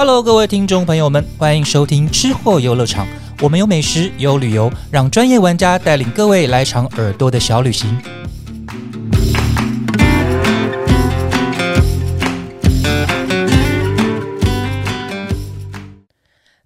[0.00, 3.06] Hello，各位听众朋友们，欢迎收听吃货游乐场。
[3.42, 8.00] 我们有美食，有旅游，让专业玩家带领各位来场耳朵的小旅行。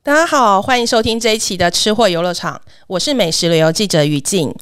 [0.04, 4.54] 大家好，欢迎收听这一期的吃货游乐场，我是美食旅游记者于静。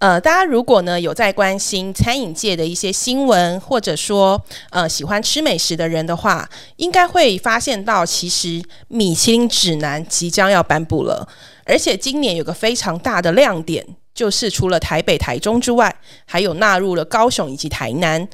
[0.00, 11.28] 呃，大家如果呢有在关心餐饮界的一些新闻，或者说呃喜欢吃美食的人的话，应该会发现到，其实米其林指南即将要颁布了，
[11.66, 15.94] 而且今年有个非常大的亮点，就是除了台北、台中之外，
[16.24, 18.26] 还有纳入了高雄以及台南。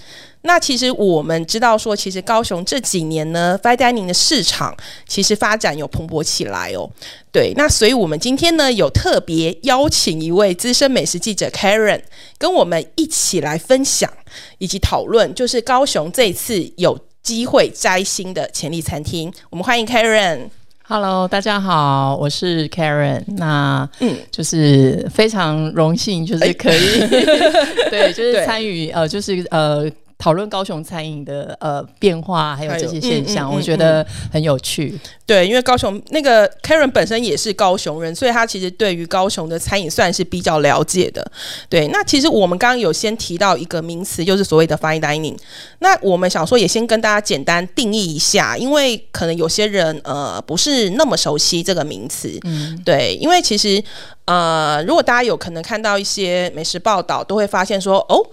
[0.47, 4.75] 那其实我们知道说，其实高雄这几年呢，fine dining 的市场
[5.07, 6.89] 其实发展有蓬勃起来哦。
[7.33, 12.01] 对，那所以我们今天呢有特别邀请一位资深美食记者 Karen，
[12.39, 14.11] 跟我们一起来分享
[14.59, 19.31] 以及讨论，就是高雄这次有机会摘星的潜力餐厅。
[19.51, 20.49] 我们欢迎 Karen。
[20.85, 23.25] Hello，大家好，我是 Karen。
[23.37, 27.01] 那嗯，就是非常荣幸，就是可以、
[27.91, 29.91] 对，就是对参与呃，就是呃。
[30.19, 34.99] 讨论高雄餐饮的呃变化，还有这些现象，嗯嗯嗯我觉得很有趣。
[35.27, 41.31] 对，因为高雄那个 Karen 本身也是高雄人，所以他其实对于高雄的餐饮算是比较了解的。
[41.69, 45.37] 对，那其实我们刚刚有先提到一个名词，就是所谓的 fine dining。
[45.81, 52.41] 那我们想说也先跟大家简单定义一下，因为可能有些人呃不是那么熟悉这个名词。
[52.45, 53.83] 嗯，对，因为其实
[54.25, 58.27] 呃，如果大家有可能看到一些美食报道，都会发现说哦。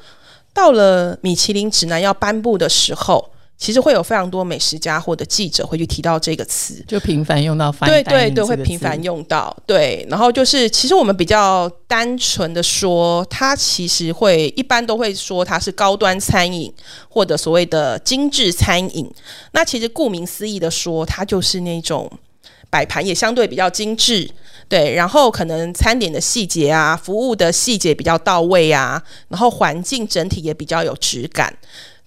[0.53, 9.55] 到了米其林指南要颁布的时候，其实会有非常多美食家或者记者会去提到这个词，就频繁用到对对对，会频繁用到。
[9.65, 16.73] 对，然后就是其实我们比较单纯的说，它其实会一般都会说它是高端餐饮
[17.07, 19.09] 或者所谓的精致餐饮。
[19.53, 22.11] 那其实顾名思义的说，它就是那种
[22.73, 24.27] 摆盘也相对比较精致。
[24.67, 31.55] 对，然后可能餐点的细节啊，服务的细节比较到位啊，然后环境整体也比较有质感。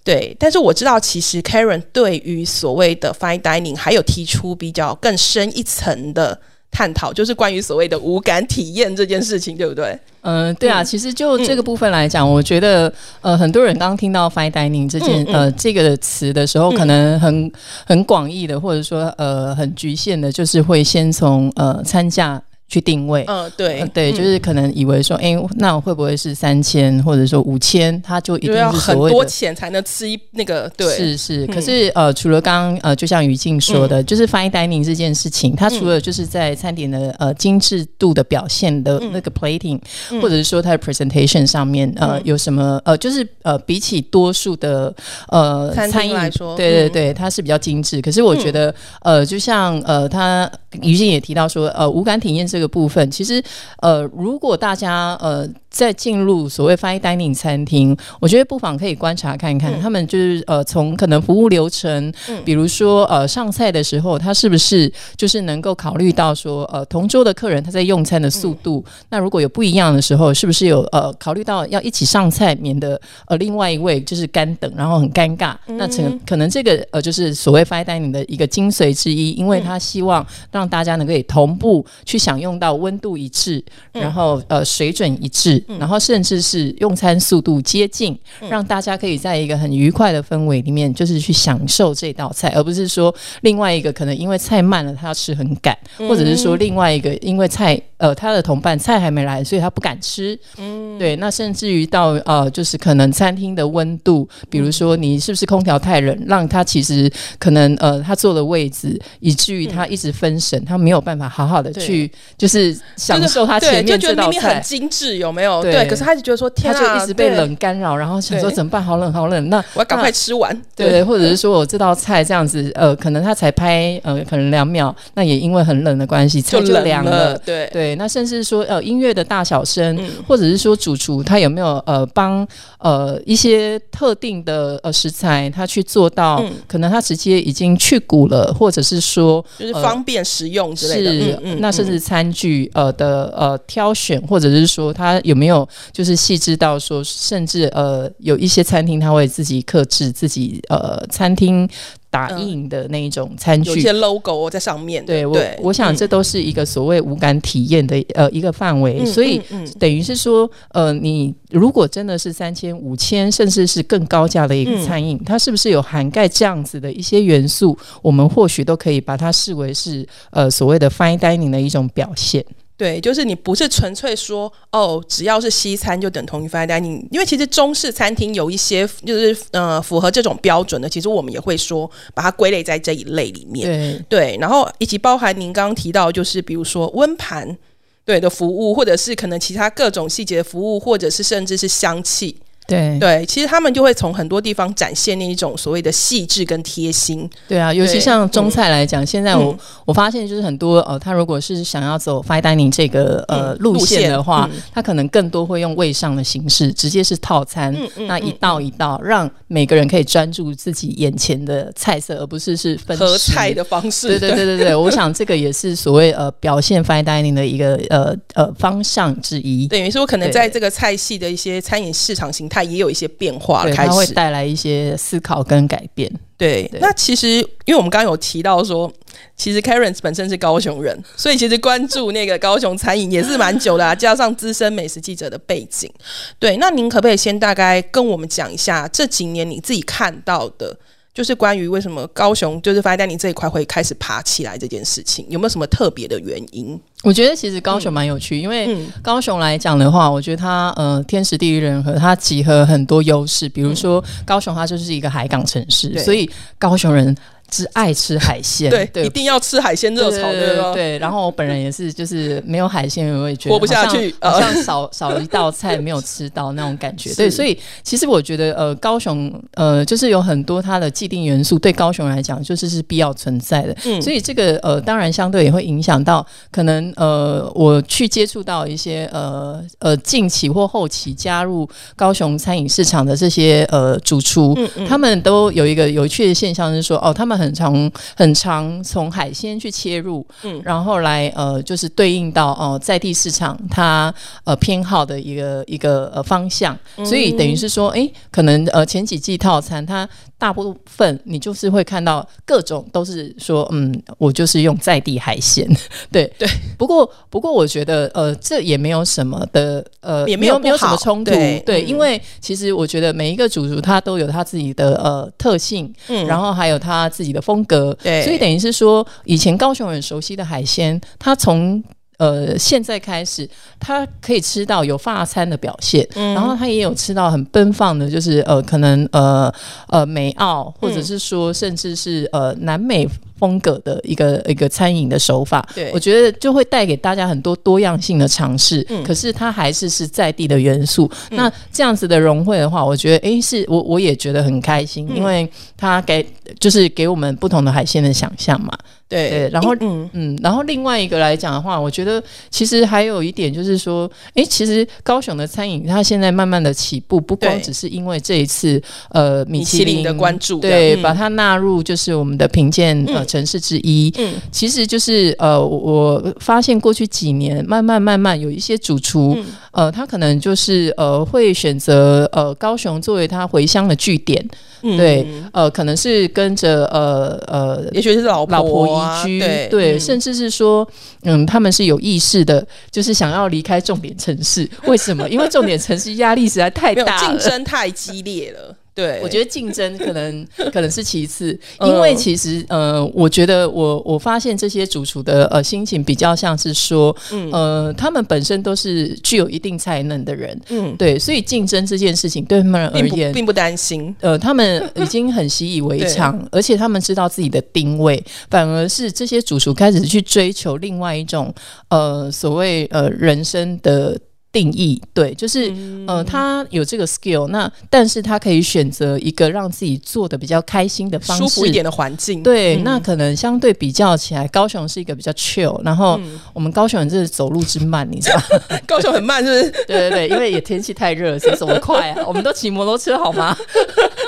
[0.03, 6.37] 对，但是我知道，其实 Karen 对于所谓的 fine dining 还有提出比较更深一层的
[6.71, 9.97] 探讨，就是关于所谓的无感体验这件事情，对不对？
[10.21, 12.91] 嗯，对啊，其实就这个部分来讲，我觉得
[13.21, 15.33] 呃，很多人刚刚听到 fine dining 这件、嗯嗯。
[15.33, 17.51] 呃这个词的时候，可能很
[17.85, 23.23] 很广义的，或者说呃很局限的，就是会先从呃餐价去定位。
[23.27, 23.81] 嗯，对。
[23.81, 29.23] 呃，对，就是可能以为说，哎、那会不会是三千，或者说五千，他就一定就要很多。
[29.27, 31.47] 钱才能吃一那个，对，是是，嗯。
[31.47, 39.79] 可是呃，除了刚刚呃，就像于静说的，就是 fine dining 这件事情，它除了就是在餐点的呃精致度的表现的那个 plating，、
[40.11, 40.21] 嗯。
[40.21, 42.21] 或者是说它的 presentation 上面呃、嗯。
[42.23, 44.93] 有什么呃，就是呃比起多数的
[45.27, 48.01] 呃餐饮来说嗯对对对，它是比较精致。
[48.01, 50.49] 可是我觉得呃，就像呃，他
[50.81, 53.43] 于静也提到说，呃，无感体验这个部分，其实
[53.83, 59.79] 呃，如果大家呃在进入所谓 fine dining 餐厅，我觉得不妨可以观察看看，嗯。
[59.79, 62.41] 他们就是呃从可能服务流程，嗯。
[62.43, 75.55] 比如说呃上菜的时候，他是不是就是能够考虑到说呃同桌的客人他在用餐的速度，那如果有不一样的时候，是不是有呃考虑到要一起上菜，免得呃另外一位就是干等，然后很尴尬。
[75.67, 88.17] 那可能可能这个呃就是所谓 fine dining 的一个精髓之一，因为他希望让大家能够以同步去享用到温度一致，然后呃水准一致，然后甚至是用餐速度接近，
[88.49, 100.37] 让大家可以在一个很愉快的氛围里面，就是去享受这道菜，而不是说另外一个可能因为菜慢了，他要吃很赶，或者是说另外一个因为菜呃他的同伴菜还没来，所以他不敢吃。
[100.57, 114.61] 嗯，对，那甚至于到呃就是可能餐厅的温度，比如说你是不是空调太冷，让他其实可能呃他坐的位置，以至于他一直分神，他没有办法好好的去就是享受他前面这道菜就觉得明明很。
[114.67, 115.61] 精致，有没有？
[115.61, 118.83] 对对，可是他就觉得说，天啊，他就一直被，冷干扰，然后想说怎么办？
[118.83, 119.49] 好冷，好冷。
[119.49, 120.53] 那我要赶快吃完。
[120.75, 130.09] 对对，或者是说我这道菜这样子，呃，可能他才拍呃，可能两秒，那也因为很冷的关系，菜就冷凉了，对，对，那甚至说呃音乐的大小声，嗯。
[130.27, 132.47] 或者是说主厨他有没有呃帮
[132.79, 136.51] 呃一些特定的呃食材，他去做到，嗯。
[136.67, 141.41] 可能他直接已经去骨了，或者是说就是方便食用之类的。
[141.43, 151.67] 嗯那甚至餐具呃的呃挑选，或者是说他有没有就是细致到说，甚至呃有一些餐厅他会自己克制自己呃餐厅
[152.09, 155.13] 打印的那一种餐具，有一些 logo 在上面的。
[155.13, 159.41] 对我，我想这都是一个所谓无感体验的呃一个范围，所以
[159.77, 167.77] 等于是说，呃，你如果真的是三千、五千，甚至是更高价的一个餐饮，它是不是有涵盖这样子的一些元素？
[168.01, 172.43] 我们或许都可以把它视为是呃所谓的 fine dining 的一种表现。
[172.77, 183.67] 对，就是你不是纯粹说哦，只要是西餐就等同于 fine dining，因为其实中式餐厅有一些就是呃符合这种标准的，其实我们也会说把它归类在这一类里面。
[183.67, 187.57] 对对，然后以及包含您刚刚提到，就是比如说温盘
[188.05, 192.37] 对的服务，或者是可能其他各种细节服务，或者是甚至是香气。
[192.67, 197.27] 对对，其实他们就会从很多地方展现那一种所谓的细致跟贴心。
[197.47, 207.73] 对啊，尤其像中菜来讲，现在我我发现就是很多呃，他如果是想要走 fine dining 这个呃路线的话，他可能更多会用位上的形式，直接是套餐，
[208.07, 214.09] 那一道一道，让每个人可以专注自己眼前的菜色，而不是是分合菜的方式。
[214.09, 219.69] 对对对对对，我想这个也是所谓呃表现 fine dining 的一个呃呃方向之一。
[219.69, 222.56] 等于说，可能在这个菜系的一些餐饮市场形态。
[222.57, 226.11] 它也有一些变化，它会带来一些思考跟改变。
[226.37, 227.27] 对，那其实
[227.65, 228.91] 因为我们刚刚有提到说，
[229.35, 235.91] 其实 Karen 本身是高雄人，所以其实关注那个高雄餐饮也是蛮久的，啊，加上资深美食记者的背景。
[236.39, 240.77] 对，那您可不可以先大概跟我们讲一下这几年你自己看到的？
[241.17, 246.79] 就是关于为什么高雄就是发在你这一块会开始爬起来这件事情，有没有什么特别的原因？
[247.01, 253.49] 我觉得其实高雄蛮有趣，因为高雄来讲的话，我觉得它呃天时地利人和，它集合很多优势。
[253.49, 256.29] 比如说高雄，它就是一个海港城市，所以
[256.59, 257.17] 高雄人。
[257.49, 260.99] 只爱吃海鲜，对，一定要吃海鲜热炒，对对对。
[260.99, 267.13] 然后我本人也是，就是没有海鲜，我也觉得活不 下去，好像少少一道菜没有吃到那种感觉。
[267.13, 273.73] 对，所以其实我觉得，呃，高雄，呃，就是有很多它的既定元素，对高雄来讲，就是是必要存在的。
[273.85, 281.65] 嗯，所以这个，呃，当然相对也会影响到，可能，呃，我去接触到一些，呃呃，近期或后期加入
[281.95, 284.53] 高雄餐饮市场的这些，呃，主厨，
[284.85, 287.36] 他们都有一个有趣的现象，是说，哦，他们。
[287.37, 300.07] 很长很长，从海鲜去切入，嗯，然后来呃，就是对应到哦，在地市场它呃偏好的一个一个呃方向，所以等于是说，哎，可能呃前几季套餐它
[300.37, 305.67] 大部分你就是会看到各种都是说，嗯，我就是用在地海鲜，
[306.11, 306.25] 对。
[306.37, 306.47] 对。
[306.77, 311.31] 不过不过我觉得呃这也没有什么的呃也没有没有什么冲突，
[311.65, 317.26] 对，因为其实我觉得每一个主厨他都有他自己的呃特性，嗯，然后还有他自己。
[317.27, 321.83] 己的风格，对，所以等于是说，以前高雄很熟悉的海鲜，它从
[322.17, 323.47] 呃现在开始，
[323.79, 329.53] 它可以吃到有发餐的表现，然后它也有吃到很奔放的，就是呃可能呃
[329.89, 333.07] 呃美澳，或者是说甚至是呃南美。
[333.37, 335.91] 风格的一个一个餐饮的手法，对。
[335.93, 338.85] 我觉得就会带给大家很多多样性的尝试。
[338.89, 341.09] 嗯，可是它还是是在地的元素。
[341.31, 346.25] 那这样子的融汇的话，我觉得，哎，是我我也觉得很开心，因为它给
[346.59, 348.71] 就是给我们不同的海鲜的想象嘛。
[349.09, 350.09] 对，然后嗯。
[350.13, 364.11] 嗯，然后另外一个来讲的话，我觉得其实还有一点就是说，哎，其实高雄的餐饮它现在慢慢的起步，不光只是因为这一次呃米其林的关注，对，把它纳入就是我们的评鉴呃城市之一。
[364.17, 369.37] 嗯，其实就是呃我发现过去几年慢慢慢慢有一些主厨
[369.71, 374.43] 呃他可能就是呃会选择呃高雄作为他回乡的据点。
[374.79, 380.87] 对，呃，可能是跟着呃呃，也许是老老婆移居，对，甚至是说，
[381.23, 384.69] 嗯，他们是有意识的，就是想要离开重点城市。
[384.85, 385.27] 为什么？
[385.29, 388.75] 因为重点城市压力实在太大，竞争太激烈了。
[388.97, 397.15] 对，我觉得竞争可能 可能是其次，因为其实呃，我觉得我我发现这些主厨的呃心情比较像是说，
[397.51, 411.53] 呃，他们本身都是具有一定才能的人，嗯，对，所以竞争这件事情对他们而言并不担心，呃，他们已经很习以为常， 而且他们知道自己的定位，反而是这些主厨开始去追求另外一种
[411.89, 414.17] 呃所谓呃人生的。
[414.51, 415.71] 定义对，就是
[416.07, 422.41] 呃，他有这个 skill，那但是他可以选择一个让自己做的比较开心的方式，舒服一点的环境。
[422.41, 426.19] 对，那可能相对比较起来，高雄是一个比较 chill，然后
[426.53, 428.41] 我们高雄人就是走路之慢，你知道？
[428.87, 429.85] 高雄很慢，是不是？
[429.85, 432.23] 对对对，因为也天气太热，谁走得快啊？
[432.25, 433.55] 我们都骑摩托车好吗？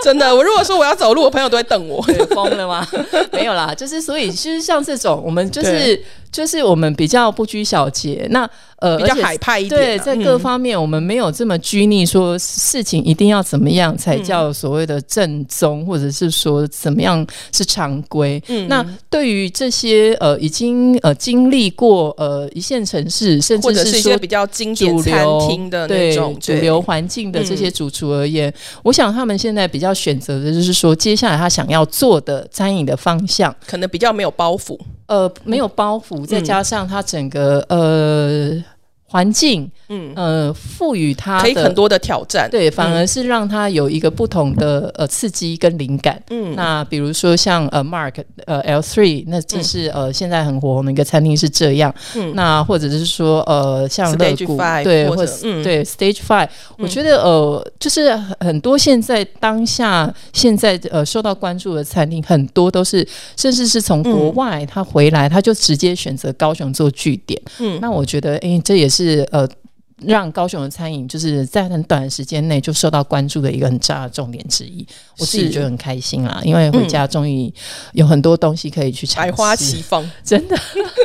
[0.04, 2.88] 真的，我如果说我要走路，我朋友都会等我， 疯了吗？
[3.32, 6.04] 没有啦，就是所以其实像这种，我们就是。
[6.32, 8.48] 就是我们比较不拘小节，那
[8.80, 14.24] 呃，比较海派一点啊、对，在各嗯方面我们没有这么拘泥，说事情一定要怎么样才嗯。
[14.24, 18.42] 叫所谓的正宗，或者是说怎么样是常规。
[18.48, 18.68] 嗯。
[18.68, 34.78] 那对于这些呃已经呃经历过呃一线城市，甚或者至是一些比较经典主餐流厅的那对种主流环境的这些主厨而言，我想他们现在比较选择的就是说，接下来他想要做的餐饮的方向，可能比较没有包袱。
[35.08, 38.64] 呃，没有包袱，再加上他整个呃
[39.10, 42.48] 环境，嗯，呃，赋予他可以很多的挑战。
[42.50, 46.22] 对，反而是让他有一个不同的呃刺激跟灵感。
[46.30, 48.14] 嗯，那比如说像呃 Mark
[48.46, 51.94] 呃 L three，那这是、呃现在很火红的一个餐厅是这样。
[52.16, 52.34] 嗯。
[52.36, 55.64] 那或者是说呃像乐 Stage 谷 Five，对，或或者嗯。
[55.64, 67.42] 对 Stage Five，、我觉得呃就是很很多现在当下现在呃受到关注的餐厅，很多都是甚至是从国外他回来，他就直接选择高雄做据点。
[67.60, 67.80] 嗯。
[67.82, 68.99] 那我觉得诶，这也是
[69.32, 69.48] 呃。
[70.06, 74.88] 让高雄的餐饮就是在很短的时间内就受到关注的一个很大的重点之一，
[75.18, 77.54] 我自己是觉得很开心啦，因为回家终于
[77.92, 80.58] 有很多东西可以去尝试，百花齐放， 真的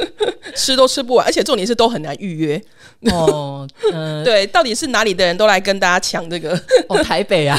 [0.55, 2.63] 吃都吃不完，而且重点是都很难预约。
[3.11, 6.57] 哦，嗯、对，到底是哪里的人都来跟大家抢这个？
[6.89, 7.59] 哦，台北啊，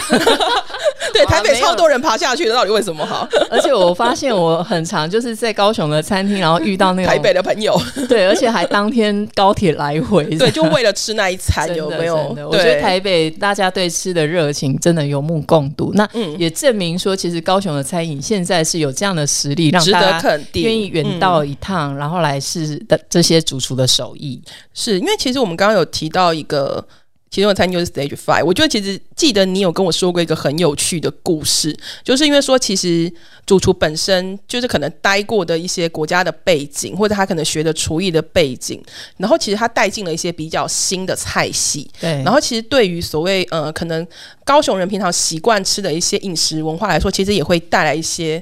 [1.15, 3.05] 对，台北超多人爬下去的，到底为什么？
[3.05, 3.27] 好？
[3.50, 7.79] 而且我发现我很常就是在高雄的餐厅，然后遇到那个台北的朋友，
[8.10, 12.15] 对，而且还当天高铁来回，对，就为了吃那一餐，有没有？
[12.50, 16.36] 我觉得，台北大家对吃的热情真的有目共睹，那嗯。
[16.38, 21.19] 也证明说，其实高雄的餐饮现在是有这样的实力，让大家愿意远嗯。
[21.19, 24.41] 道一趟，然后来试的这些主厨的手艺。
[24.74, 26.86] 是因为其实我们刚刚有提到一个
[27.32, 33.12] 其中的餐厅就是 Stage Five，我觉得其实记得你有跟我说过一个很有趣的故事，就是因为说其实
[33.46, 38.82] 主厨本身就是可能待过的一些国家的背景，或者他可能学的厨艺的背景，
[39.17, 44.08] 然后其实他带进了一些比较新的菜系，对，然后其实对于所谓呃可能
[44.46, 48.41] 高雄人平常习惯吃的一些饮食文化来说，其实也会带来一些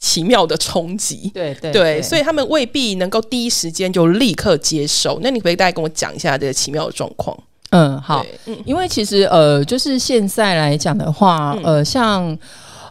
[0.00, 1.30] 奇妙的冲击。
[1.32, 5.20] 对对对，所以以他们未必能够第一时间就立刻接受。
[5.22, 7.38] 那你可不可以大概跟我讲一下这个奇妙的状况？
[7.74, 8.56] 嗯好，嗯。
[8.64, 11.64] 因为其实呃，就是现在来讲的话，嗯。
[11.64, 12.38] 呃，像。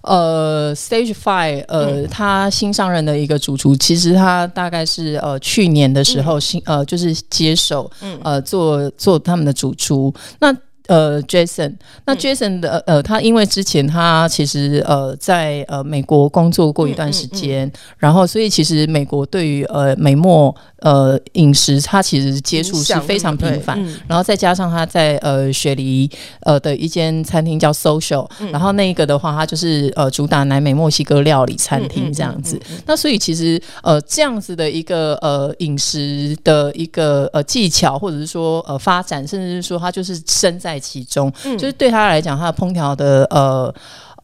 [0.05, 2.07] 呃，Stage Five，呃，嗯。
[2.09, 8.19] 他新上任的一个主厨，其实他大概是呃去年的时候新、呃就是接手嗯。
[8.21, 10.13] 呃做做他们的主厨。
[10.41, 10.53] 那
[10.87, 11.73] 呃，Jason，
[12.05, 23.81] 那嗯 Jason 的呃，他因为之前他其实呃在呃美国工作过一段时间，然后所以其实美国对于呃美墨呃饮食，他其实接触是非常频繁。
[23.81, 26.09] 嗯然后再加上他在呃雪梨
[26.41, 32.59] 呃的一间餐厅叫 Social，、然嗯后那一个的话，它就是呃主打南美墨西哥料理餐嗯厅这样子。
[32.85, 43.73] 那所以其实呃这样子的一个呃饮食的一个呃技巧，或者是说呃发展，甚至是说他就是身在其中，嗯就是对他来讲，他的烹调的呃。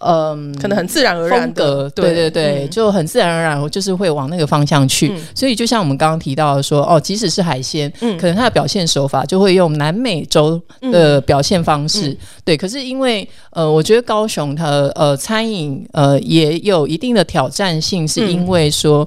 [0.01, 5.09] 嗯，可能很自然而然的，，对对对，嗯就很自然而然，我就是会往那个方向去。
[5.09, 12.55] 嗯所以就像我们刚刚提到的说，哦，即使是海鲜，嗯可能它的表现手法就会用南美洲的表现方式，嗯对。
[12.55, 19.05] 可是因为呃，我觉得高雄它呃餐饮呃也有一定的挑战性，是因为说。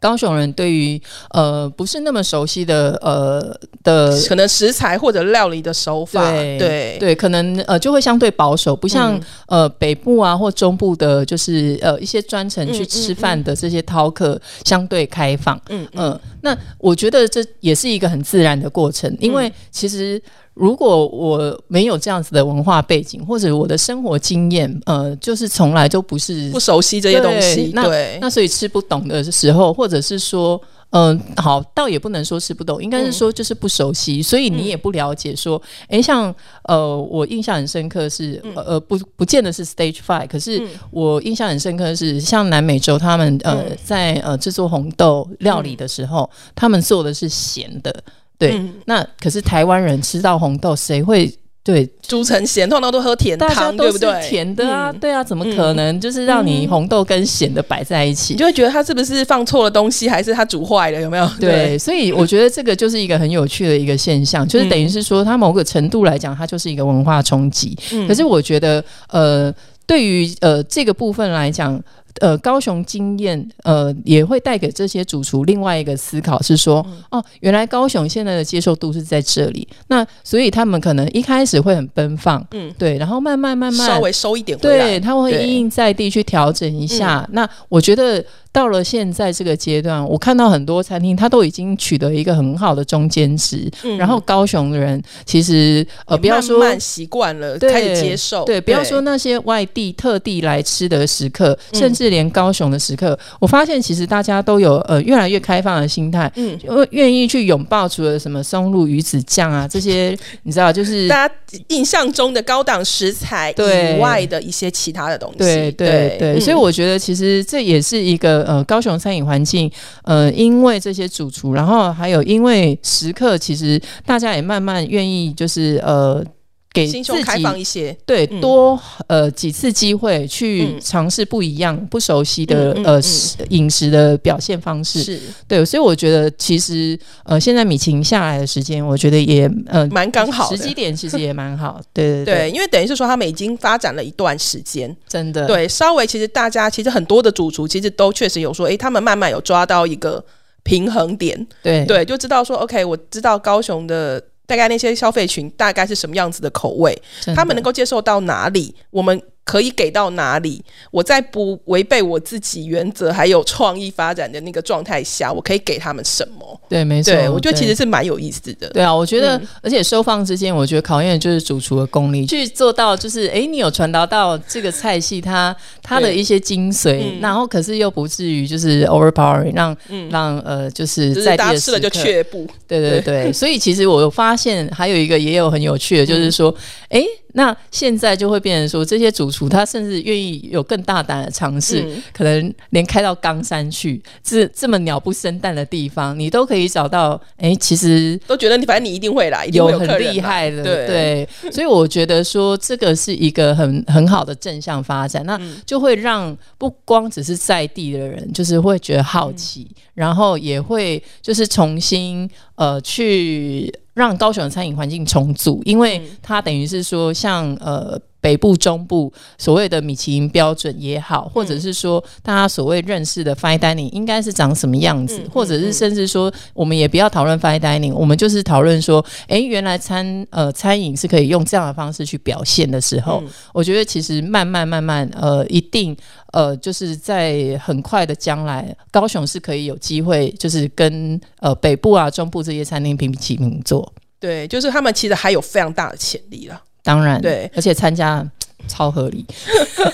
[0.00, 1.00] 高雄人对于
[1.30, 6.98] 呃不是那么熟悉的呃的可能食材或者料理的手法，对对。
[6.98, 9.22] 对，可能呃就会相对保守，不像、嗯。
[9.48, 15.60] 呃北部啊或中部的，就是呃一些专程去嗯吃饭的这些饕客相对开放。
[15.68, 16.12] 嗯嗯。
[16.12, 20.20] 嗯、那我觉得这也是一个很自然的过程，因为其实
[20.58, 30.60] 如果我没有这样子的文化背景，或者我的生活经验，呃，就是从来都不是不熟悉这些东西，那对，那所以吃不懂的时候，或者是说，
[30.90, 36.34] 嗯、好，倒也不能说吃不懂，应该是说就是不熟悉，所以你也不了解说，诶，像
[36.64, 40.60] 呃，我印象很深刻是，呃呃，不不见得是 Stage Five，可是
[40.90, 43.78] 我印象很深刻是，像南美洲他们呃、嗯。
[43.84, 47.94] 在呃制作红豆料理的时候，他们做的是咸的，
[48.38, 51.30] 对，嗯那可是台湾人吃到红豆，谁会
[51.64, 54.28] 对煮成咸，通常都喝甜汤，对不对？
[54.28, 58.34] 甜的啊，嗯对啊，怎么可能就是让你红豆跟咸的摆在一起？
[58.34, 61.00] 你就会觉得它是不是放错了东西，还是它煮坏了？
[61.00, 61.28] 有没有？
[61.40, 67.76] 对，所以我觉得这个就是一个很有趣的一个现象，就是等于是说，它某个程度来讲，它就是一个文化冲击。
[67.92, 69.52] 嗯可是我觉得，呃。
[69.88, 71.82] 对于呃这个部分来讲，
[72.20, 87.28] 呃，高雄经验，呃，也会带给这些主厨另外一个思考是说，哦，原来高雄现在的接受度是在这里，那所以他们可能一开始会很奔放，嗯，对，然后慢慢慢慢稍微收一点回，对，他会因应在地去调整一下。
[87.32, 88.24] 那我觉得。
[88.50, 93.70] 到了现在这个阶段，我看到很多餐厅，它都已经取得一个很好的中间值。
[93.98, 98.44] 然后高雄的人其实呃，不要说习惯了，开始接受。
[98.46, 106.58] 对，不要说那些外地特地来吃的食客，甚至连高雄的食客，我发现其实大家都有呃越来越开放的心态，嗯，
[106.90, 111.34] 愿意去拥抱除了什么松露鱼子酱啊这些，你知道，就是大家
[111.68, 115.38] 印象中的高档食材以外的一些其他的东西。
[115.38, 118.38] 对对对，所以我觉得其实这也是一个。
[118.48, 119.70] 呃，高雄餐饮环境，
[120.04, 126.24] 呃，因为这些主厨，然后还有因为食客，其实大家也慢慢愿意，就是呃。
[126.72, 133.00] 给自己开放一些，对，多呃几次机会去尝试不一样、不熟悉的呃
[133.48, 135.20] 饮食的表现方式，是。
[135.48, 145.46] 对，所以我觉得其实呃现在米其林下来的时间，我觉得也呃蛮刚好，时机点其实也蛮好， 对对对，因为等于是说他们已经发展了一段时间，真的。
[145.46, 150.22] 对，稍微其实大家其实很多的主厨其实都确实有说，哎，他们慢慢有抓到一个
[150.62, 151.84] 平衡点，对。
[151.86, 154.22] 对，就知道说，OK，我知道高雄的。
[154.48, 156.98] 大概那些消费群大概是什么样子的口味，
[157.36, 160.62] 他们能够接受到哪里，我们可以给到哪里。
[160.90, 166.60] 我在不违背我自己原则还有创意发展的那个状态下，我可以给他们什么？
[166.68, 167.14] 对，没错。
[167.14, 168.68] 对我觉得其实是蛮有意思的。
[168.68, 179.74] 对啊，我觉得，而且收放之间，我觉得考验就是主厨的功力，去做到就是，哎，你有传达到这个菜系它它的一些精髓，然后可是又不至于就是 overpowering，让
[180.10, 182.46] 让呃就是在地的吃了就却步。
[182.66, 186.54] 对对对，所以其实我发现还有一个也有很有趣的，就是说，
[186.90, 187.02] 哎。
[187.38, 197.20] 那现在就会变成说，这些主厨他甚至愿意有更大胆的尝试，可能连开到冈山去，这这么鸟不生蛋的地方，你都可以找到。
[197.36, 201.28] 哎，其实都觉得你反正你一定会来，有很厉害的，对。
[201.52, 213.72] 所以我觉得说这个是一个很很好的正向发展，那就会让不光只是在地的人，就是会觉得好奇，然后也会就是重新呃去。
[213.98, 233.22] 让高雄的餐饮环境重组，因为它等于是说，像呃北部、中部所谓的米其林标准也好，或者是说大家所谓认识的 fine dining 应该是长什么样子，或者是甚至说，我们也不要讨论 fine dining，我们就是讨论说，哎，原来餐呃餐饮是可以用这样的方式去表现的时候，
[233.52, 235.96] 我觉得其实慢慢慢慢呃一定。
[236.30, 243.90] 呃，就是在很快的将来，高雄是可以有机会，就是跟呃北部啊、中部这些餐厅平起平坐。
[244.20, 246.60] 对，就是他们其实还有非常大的潜力了。
[246.88, 248.26] 当然，对，而且参加
[248.66, 249.26] 超合理。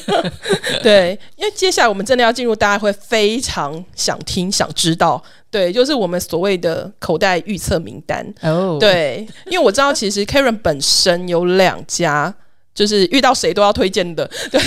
[0.80, 5.20] 对，因为接下来我们真的要进入，大家会非常想听、想知道。
[5.50, 8.24] 对，就是我们所谓的口袋预测名单。
[8.42, 12.32] 哦，对，因为我知道其实 Karen 本身有两家。
[12.74, 14.60] 就是遇到谁都要推荐的，对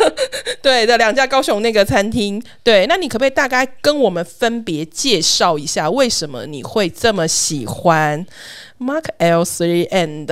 [0.64, 8.26] 对的两家高雄那个餐厅，对，那你可不可以大概跟我们分别介绍一下，为什么你会这么喜欢
[8.78, 10.24] Mark L Three and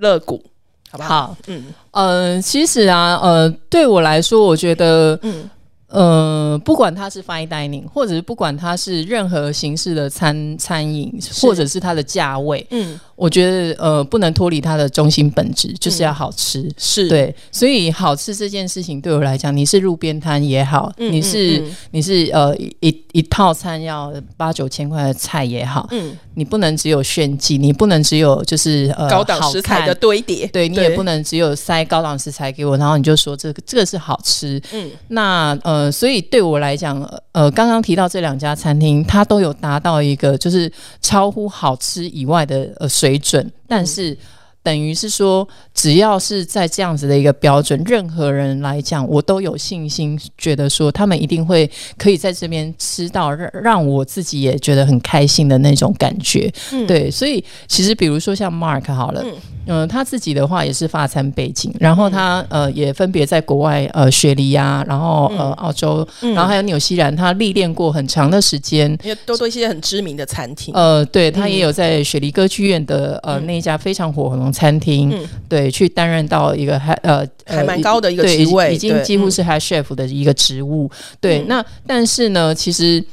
[0.00, 0.42] 乐谷，
[0.90, 1.36] 好不好？
[1.46, 1.72] 嗯。
[1.92, 5.48] 呃，其实啊，呃，对我来说，我觉得，嗯
[5.90, 12.98] 呃，不管它是 fine dining，或者是不管它是任何形式的餐餐饮，或者是它的价位，嗯。
[13.20, 40.68] 我觉得呃不能脱离它的中心本质，就是要好吃，是对，所以好吃这件事情对我来讲，你是路边摊也好，你是你是呃一一套餐要八九千块的菜也好，嗯，你不能只有炫技，你不能只有就是呃高档食材的堆叠，对你也不能只有塞高档食材给我，然后你就说这个这个是好吃，嗯，那呃所以对我来讲，呃刚刚提到这两家餐厅，它都有达到一个就是
[41.00, 43.16] 超乎好吃以外的呃水。
[43.22, 44.16] 准，但是
[44.62, 56.50] 等于是说，只要是在这样子的一个标准，任何人来讲，我都有信心，觉得说他们一定会可以在这边吃到让让我自己也觉得很开心的那种感觉。
[56.88, 59.22] 对，所以其实比如说像 Mark 好了。
[59.22, 59.34] 嗯，
[59.86, 70.74] 他自己的话也是法餐背景，然后他呃也分别在国外呃雪梨啊，然后呃澳洲，然后还有纽西兰，他历练过很长的时间，也都都一些很知名的餐厅。
[70.74, 75.12] 呃，对他也有在雪梨歌剧院的呃那一家非常火红的餐厅，
[75.48, 80.90] 对，去担任到一个还呃还蛮高的一个职位，已经几乎是 head chef 的一个职务。
[81.20, 83.04] 对，那但是呢，其实。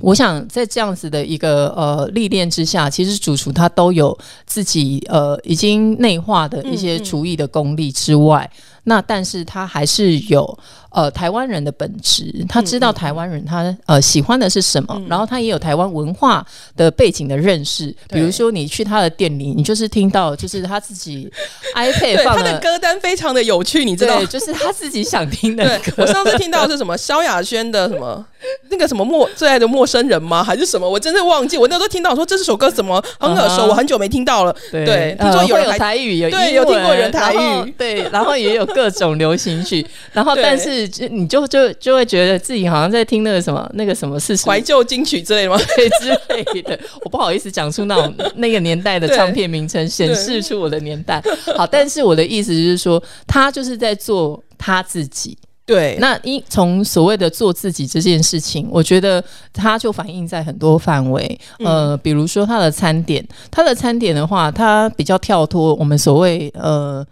[0.00, 8.50] 我想在这样子的一个呃历练之下，其实主厨他都有自己呃已经内化的一些厨艺的功力之外，
[8.84, 10.58] 那但是他还是有。
[10.96, 17.94] 呃台湾人的本质，他知道台湾人他呃喜欢的是什么，然后他也有台湾文化的背景的认识。
[18.08, 21.30] 比如说你去他的店里，你就是听到就是他自己
[21.76, 22.58] iPad 放他的。
[22.60, 24.26] 歌单非常的有趣，你知道对，？
[24.26, 26.02] 就是他自己想听的 对歌。
[26.02, 28.24] 我上次听到的是什么萧亚轩的什么
[28.70, 30.42] 那个什么陌最爱的陌生人吗？
[30.42, 30.88] 还是什么？
[30.88, 31.58] 我真的忘记。
[31.58, 34.56] 我那时候听到说这首歌怎么很耳熟，我很久没听到了。
[34.72, 45.56] 对听说有有人还台语，有对有听过人台语对，然后也有各种流行曲，然后但是就你就就就会觉得自己好像在听那个什么那个什么四十怀旧金曲之类的吗？
[45.76, 51.22] 对之类的，我不好意思讲出那种那个年代的唱片名称，显示出我的年代。
[51.56, 55.36] 好，但是我的意思就是说，他就是在做他自己。
[55.64, 59.22] 对，那一从所谓的做自己这件事情，我觉得
[59.52, 61.40] 它就反映在很多范围。
[61.58, 67.04] 呃，比如说它的餐点，它的餐点的话，它比较跳脱我们所谓呃。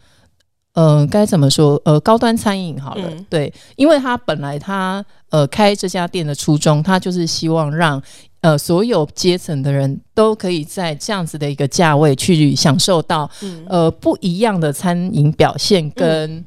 [0.75, 1.81] 呃，该怎么说？
[1.85, 8.03] 呃，高端餐饮好了，嗯对，因为他本来他呃开这家店的初衷，他就是希望让
[8.41, 16.45] 呃所有阶层的人都可以在这样子的一个价位去享受到嗯呃不一样的餐饮表现跟、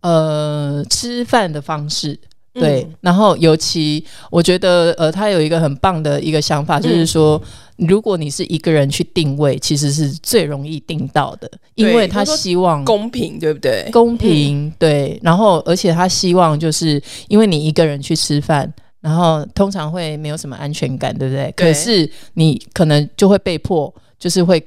[0.00, 2.18] 呃吃饭的方式。
[2.54, 7.40] 对，嗯然后尤其我觉得，呃，他有一个很棒的一个想法，就是说，
[7.76, 13.88] 如果你是一个人去定位，其实是最容易定到的，因为他希望公平，对不对？
[13.92, 21.52] 公平，对，然后而且他希望就是因为你一个人去吃饭，然后通常会没有什么安全感，对不对？
[21.56, 24.64] 对可是你可能就会被迫，就是会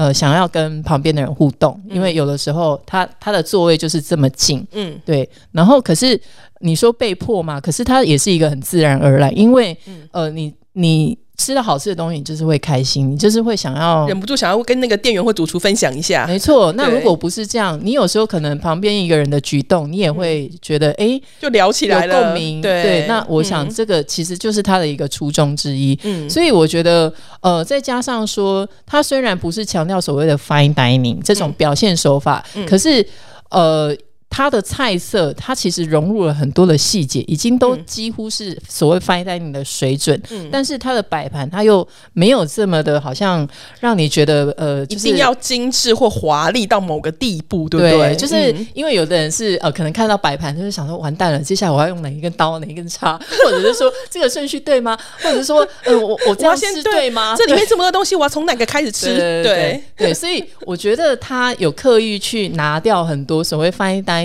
[0.00, 6.18] 呃想要跟旁边的人互动，因为有的时候他他的座位就是这么近，嗯，对，然后可是
[6.60, 10.08] 你说被迫嘛，可是他也是一个很自然而然，因为、嗯。
[10.12, 16.26] 呃你你吃了好吃的东西，你就是会开心，你就是会想要忍不住想要跟那个店员或主厨分享一下。
[16.26, 22.60] 没错，那如果不是这样，你有时候可能旁边一个人的举动，你也会觉得哎、诶就聊起来了，共鸣。
[22.60, 25.98] 对那我想嗯这个其实就是他的一个初衷之一。
[26.02, 33.06] 嗯，所以我觉得，呃，再加上说，他虽然不是强调所谓的 fine dining 这种嗯表现手法，嗯可是，
[33.48, 33.96] 呃。
[34.30, 40.18] 它的菜色，它其实融入了很多的细节，已经都嗯几乎是所谓 fine dining 的水准。
[40.30, 43.46] 嗯但是它的摆盘，它又没有这么的，好像
[43.80, 48.14] 让你觉得，呃，就是一定要精致或华丽到某个地步，对不对？
[48.14, 54.96] 就是嗯因为有的人是呃，可能看到摆盘就是想说完蛋了，接下来我要用哪一根刀、哪一根叉， 或者是说这个顺序对吗？
[55.22, 57.34] 或者是说，呃，我我这样先对对吗？
[57.38, 59.06] 这里面这么多东西，我要从哪个开始吃？
[59.06, 64.19] 对对对对，所以我觉得他有刻意去拿掉很多所谓 fine dining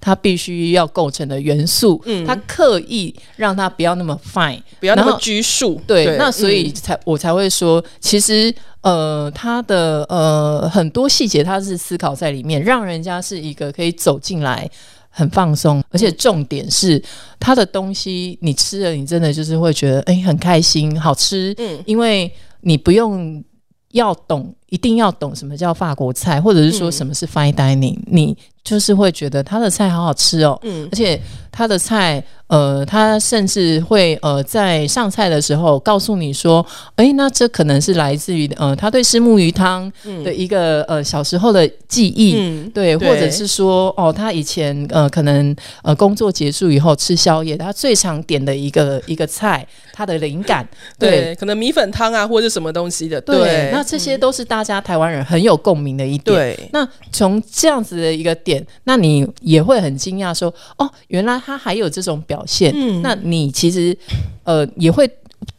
[0.00, 5.80] 它必须要构成的元素，嗯他刻意让它不要那么 fine，不要那么拘束。
[5.86, 14.70] 对，那所以嗯才、我才会说，其实呃，他的呃很多细节他是思考在里面，让人家是一个可以走进来。
[15.12, 17.02] 很放松，而且重点是
[17.40, 23.42] 他的东西，你吃了，你真的就是会觉得哎、很开心，好吃，嗯因为你不用
[23.90, 26.92] 要懂，一定要懂什么叫法国菜，或者是说嗯。
[26.92, 30.88] 什么是 fine dining，、你就是会觉得他的菜好好吃哦，嗯。
[30.90, 36.64] 而且他的菜，呃，他甚至会呃在上菜的时候告诉你说，
[36.96, 39.90] 哎，那这可能是来自于呃他对虱目鱼汤
[40.24, 42.34] 的一个、呃小时候的记忆。
[42.38, 51.10] 嗯，对，或者是说，哦，他以前呃，可能呃，工作结束以后吃宵夜，他最常点的一个一个菜，他的灵感，对。
[51.10, 56.36] 对，可能米粉汤啊，或者什么东西的，对，那这些都是大家台湾人很有共鸣的一点。
[56.36, 62.72] 对，那从这样子的一个点，那你也会很惊讶说，哦，原来他还有这种表现。
[62.74, 63.96] 嗯那你其实
[64.44, 65.10] 呃也会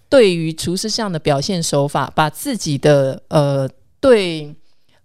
[0.10, 3.68] 对于厨师这样的表现手法，把自己的呃
[4.00, 4.54] 对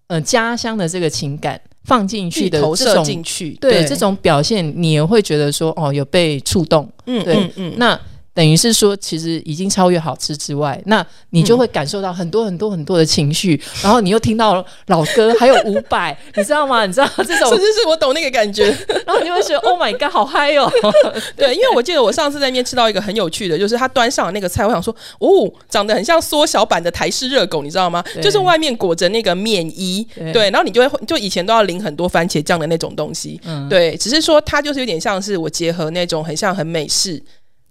[0.08, 6.90] 呃家乡的这个情感放进去的投射这种进去，对这种表现，你也会觉得说，哦，有被触动。
[7.06, 8.00] 嗯对嗯嗯，那
[8.36, 16.84] 等于是说，其实已经超越好吃之外，那你就会感受到很多很多很多的情绪，然后你又听到老歌，还有伍佰，你知道吗？
[16.84, 18.66] 你知道这种是是是我懂那个感觉。
[19.06, 20.70] 然后你就会觉得 Oh my God，好嗨哦！
[21.34, 28.04] 对，因为我记得我上次在那边吃到一个很有趣的，就是他端上的那个菜，我想说，哦，长得很像缩小版的台式热狗，你知道吗？
[28.22, 37.22] 就是外面裹着那个面衣，对对，然后你就会就以前都要淋很多番茄酱的那种东西，嗯对，只是说它就是有点像是我结合那种很像很美式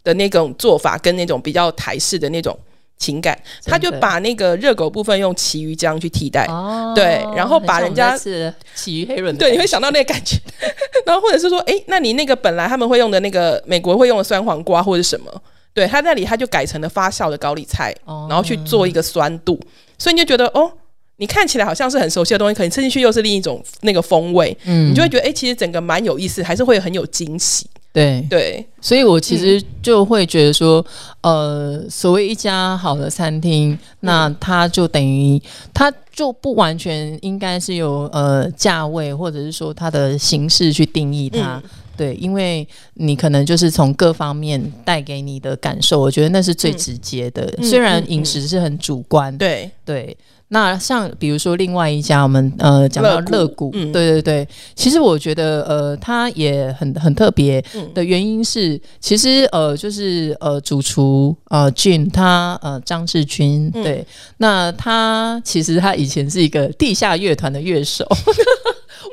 [0.05, 2.57] 的那种做法，跟那种比较台式的那种
[2.97, 6.45] 情感，他就把那个热狗部分用旗鱼浆去替代。
[6.45, 10.37] 哦对然后把人家是起鱼黑人的对，你会想到那个感觉，
[11.05, 15.29] 然后或者是说，哎，那你那个本来他们会用的那个美国会用的酸黄瓜或者什么，
[15.73, 18.27] 对，他那里他就改成了发酵的高丽菜，哦。
[18.29, 19.59] 然后去做一个酸度，
[19.97, 20.71] 所以你就觉得哦，
[21.17, 24.89] 你看起来好像是很熟悉的东西，可能吃进去又是另一种那个风味，嗯。
[24.89, 27.67] 你就会觉得哎、诶其实整个蛮有意思，还是会很有惊喜。
[27.95, 30.86] 对，对，所以我其实就会觉得说，
[31.21, 35.41] 呃，所谓一家好的餐厅，那它就等于
[35.73, 41.63] 它就不完全应该是有呃价位或者是说它的形式去定义它。
[41.95, 47.49] 对，因为你可能就是从各方面带给你的感受，我觉得那是最直接的。
[47.58, 48.12] 嗯虽然嗯。
[48.12, 50.17] 饮食是很主观，对，对。
[50.49, 57.91] 那像比如说另外一家，我们呃讲到乐谷对对对，其实我觉得呃它也很很特别嗯。
[57.93, 63.84] 的原因是，其实呃就是呃主厨呃俊他呃张志军，嗯。
[63.84, 64.05] 对，
[64.38, 68.08] 那他其实他以前是一个地下乐团的乐手。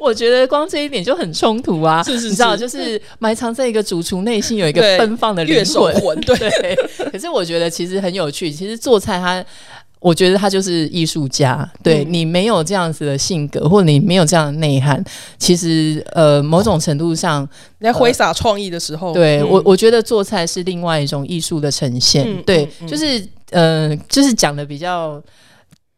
[0.00, 2.02] 我觉得光这一点就很冲突啊！
[2.02, 6.76] 是是你知道，就是埋藏在一个主厨内心有一个奔放的灵乐手魂，对， 对，
[7.12, 8.50] 可是我觉得其实很有趣。
[8.50, 9.44] 其实做菜他，
[10.02, 11.70] 我觉得他就是艺术家。
[11.82, 15.02] 对、嗯你没有这样子的性格，或者你没有这样的内涵，
[15.38, 22.26] 其实呃，某种程度上，你在挥洒创意的时候，呃对我我觉得做菜是另外一种艺术的呈现。
[22.26, 25.22] 嗯对，就是呃，就是讲的比较。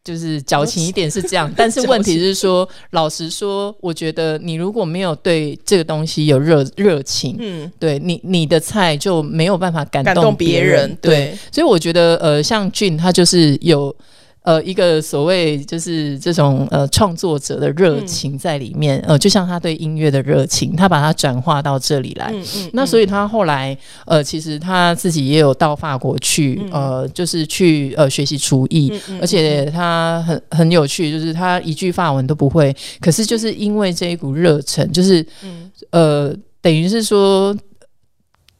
[0.05, 13.95] 就是矫情一点是这样， 但是问题是说，老实说，我觉得你如果没有对这个东西有热热情，嗯，对你你的菜就没有办法感感动动别人，对，对，所以我觉得，呃，像俊他就是有
[14.45, 22.31] 呃一个所谓就是这种呃创作者的热情在里面，呃，就像他对音乐的热情，他把它转化到这里来。
[22.33, 23.77] 嗯嗯那所以他后来，
[24.07, 35.71] 呃，其实他自己也有到法国去，呃，就是去呃学习厨艺，而且他很很有趣，就是他一句法文都不会，可是就是因为这一股热忱，就是嗯。
[35.91, 37.55] 呃，等于是说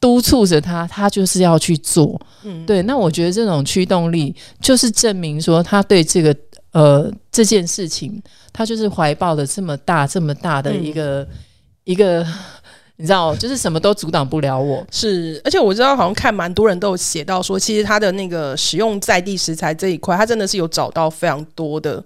[0.05, 2.21] 督促着他，他就是要去做。
[2.43, 6.35] 嗯，对，那我觉得这种驱动力就是证明说他对这个
[6.73, 8.21] 呃这件事情，
[8.53, 11.27] 他就是怀抱的这么大这么大的一个、
[11.85, 12.23] 一个，
[12.97, 14.85] 你知道，就是什么都阻挡不了我。
[14.91, 22.03] 是，而且我知道好像看蛮多人都有写到说，其实他的那个使用在地食材这一块，他真的是有找到非常多的。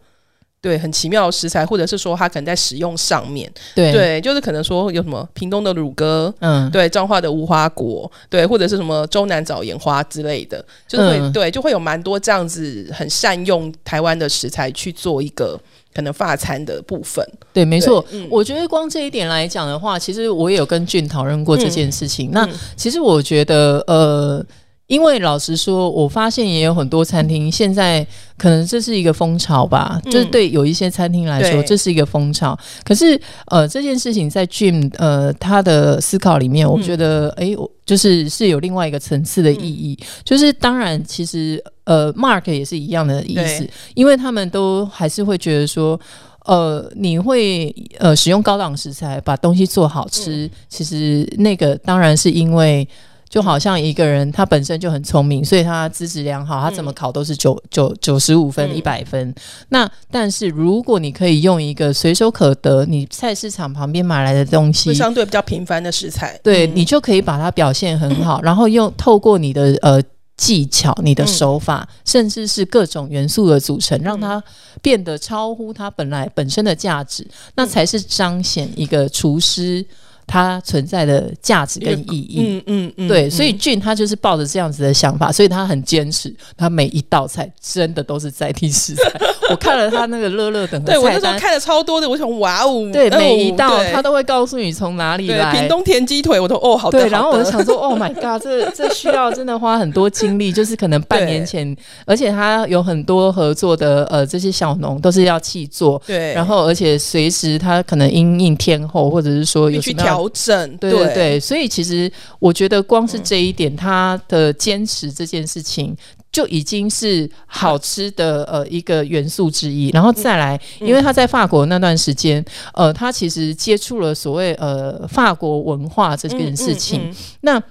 [0.61, 15.57] 对，很奇妙的食材，或者是说它可能在使用上面，对，对，就是可能说有什么屏东的乳鸽，嗯，对，彰化的无花果，对，或者是什么周南枣盐花之类的，就是会、嗯对，就会有蛮多这样子很善用台湾的食材去做一个
[15.93, 17.25] 可能发餐的部分。
[17.53, 18.05] 对，没错。
[18.11, 22.31] 嗯我觉得光这一点来讲的话，其实我也有跟俊讨论过这件事情。
[22.31, 24.45] 那嗯其实我觉得，呃，
[24.89, 32.57] 因为老实说，我发现也有很多餐厅现在可能这是一个风潮吧，嗯就是对有一些餐厅来说，这是一个风潮。
[32.83, 39.95] 可是，呃，这件事情在 Jim 呃他的思考里面，我嗯觉得，诶，我就是是有另外一个层次的意义。
[40.23, 45.99] 就是当然，其实呃，Mark 也是一样的意思，因为他们都还是会觉得说。
[46.45, 52.87] 呃，你会呃使用高档食材把东西做好吃，嗯其实那个当然是因为。
[53.29, 58.75] 就好像一个人他本身就很聪明，所以他资质良好，他怎么考都是九九九十五分、嗯。
[58.75, 59.33] 一百分。
[59.69, 66.71] 那但是如果你可以用一个随手可得，你菜市场旁边买来的东西，相对比较平凡的食材，对、嗯。
[66.75, 70.01] 你就可以把它表现很好，然后用透过你的呃
[70.35, 74.41] 技巧、你的手法，甚至是各种元素的组成，让它
[74.81, 79.85] 变得超乎它本来本身的价值，那才是彰显一个厨师
[80.29, 82.39] 它存在的价值跟意义。
[82.39, 89.19] 嗯嗯嗯，对，嗯所以俊他就是抱着这样子的想法，所以他很坚持，他每一道菜真的都是在地食材。
[89.49, 95.51] 我看了他那个乐乐等的对我那，时候看了超多的，我想哇哦，对哦每一道他都会告诉你从哪里对来。
[95.51, 115.95] 屏东田鸡腿，我都哦好的，对，然后我就想说， Oh my god，这这需要真的花很多精力，就是可能半年前，而且他有很多合作的呃这些小农都是要去做，对，然后而且随时他可能因应天候，或者是说有什么调整，对对对，所以其实我觉得光是这一点，他的坚持这件事情。
[116.31, 127.13] 就已经是好吃的呃一个元素之一，然后再来，因为他在法国那段时间，呃，他其实接触了所谓呃法国文化这件事情。
[127.41, 127.61] 那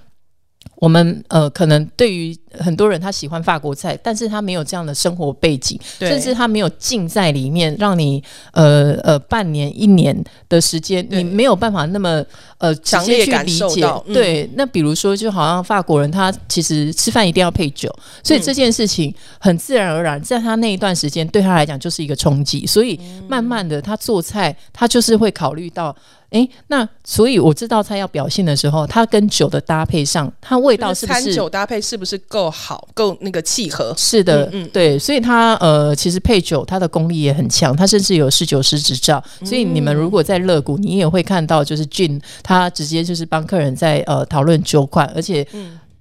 [0.79, 10.15] 我们呃，可能对于很多人他喜欢法国菜，但是他没有这样的生活背景，甚至他没有浸在里面，让你呃呃半年一年
[10.47, 12.23] 的时间，你没有办法那么
[12.59, 18.41] 呃直强烈感接去理解对，那比如说，就好像法国人他其实吃饭一定要配酒，所以嗯。
[18.41, 25.93] 这件事情很自然而然，在他那一段时间对他来讲就是一个冲击，所以嗯慢慢的他做菜，他就是会考虑到。
[26.31, 33.93] 诶，那所以我这道菜要表现的时候，它跟酒的搭配上，它味道是不餐是酒搭配是不是够够好，够那个契合。
[33.97, 39.21] 是的，嗯嗯对，所以他呃，其实配酒他的功力也很强，他甚至有侍酒师执照。
[39.43, 45.45] 所以你们如果在乐谷，你也会看到，就是俊他直接就是帮客人在呃讨论酒款，而且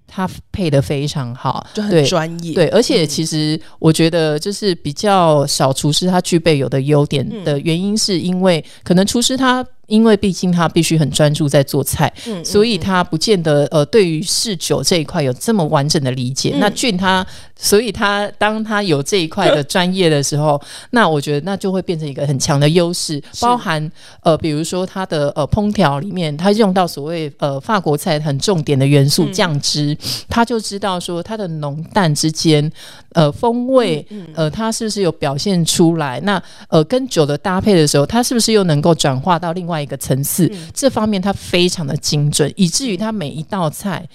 [0.07, 2.55] 他配的非常好，就很专业。
[2.55, 9.65] 对，而且其实我觉得，就是比较少厨师他具备有的优点的原因，是因为可能厨师他。
[9.89, 16.53] 因为毕竟他必须很专注在做菜，嗯所以他不见得呃对于侍酒这一块有这么完整的理解。
[16.55, 16.61] 嗯。
[16.61, 20.61] 那俊他，所以他当他有这一块的专业的时候，
[20.93, 23.91] 那我觉得那就会变成一个很强的优势，包含
[24.23, 29.33] 呃比如说他的呃烹调里面，他用到所谓呃法国菜很重点的元素嗯。
[29.33, 29.97] 酱汁，
[30.29, 32.71] 他就知道说它的浓淡之间
[33.13, 36.21] 呃风味嗯呃它是不是有表现出来？
[36.21, 40.49] 那呃跟酒的搭配的时候，它是不是又能够转化到另外一个层次？
[40.53, 44.09] 嗯这方面它非常的精准，以至于它每一道菜。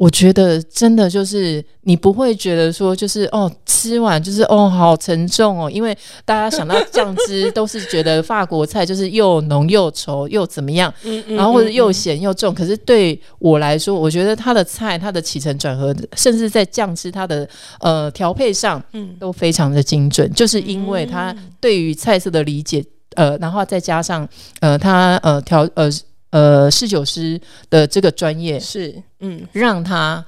[0.00, 5.92] 我觉得真的就是你不会觉得说就是哦吃完就是哦好沉重哦，因为
[6.24, 12.54] 大家想到酱汁都是觉得法国菜就是又浓又稠又怎么样，嗯嗯然后或者又咸又重。
[12.54, 17.48] 可是对我来说，我觉得它的菜它的起承转合，甚至在酱汁它的
[17.80, 22.84] 呃调配上，嗯都非常的精准，就是因为它对于菜色的理解，
[23.18, 24.26] 呃，然后再加上
[24.60, 25.90] 呃他呃调呃
[26.30, 30.24] 呃侍酒师的这个专业，是嗯，让他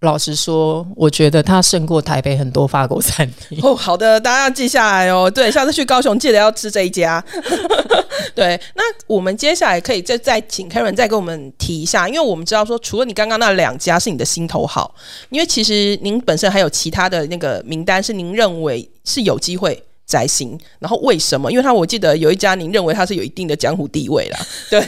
[0.00, 3.58] 老实说，我觉得他胜过台北很多法国餐厅。
[3.62, 5.30] 哦，好的，大家要记下来哦。
[5.30, 7.22] 对，下次去高雄记得要吃这一家。
[8.34, 14.94] 对，那我们接下来可以再再请 Karen 再跟我们提一下，因为我们知道说，除了你刚刚那两家是你的心头好，
[15.28, 19.82] 因为其实您本身还有其他的那个名单是您认为是有机会。
[20.12, 21.50] 摘星，然后为什么？
[21.50, 24.38] 因为他我记得有一家，您认为他是有一定的江湖地位啦。
[24.68, 24.84] 对，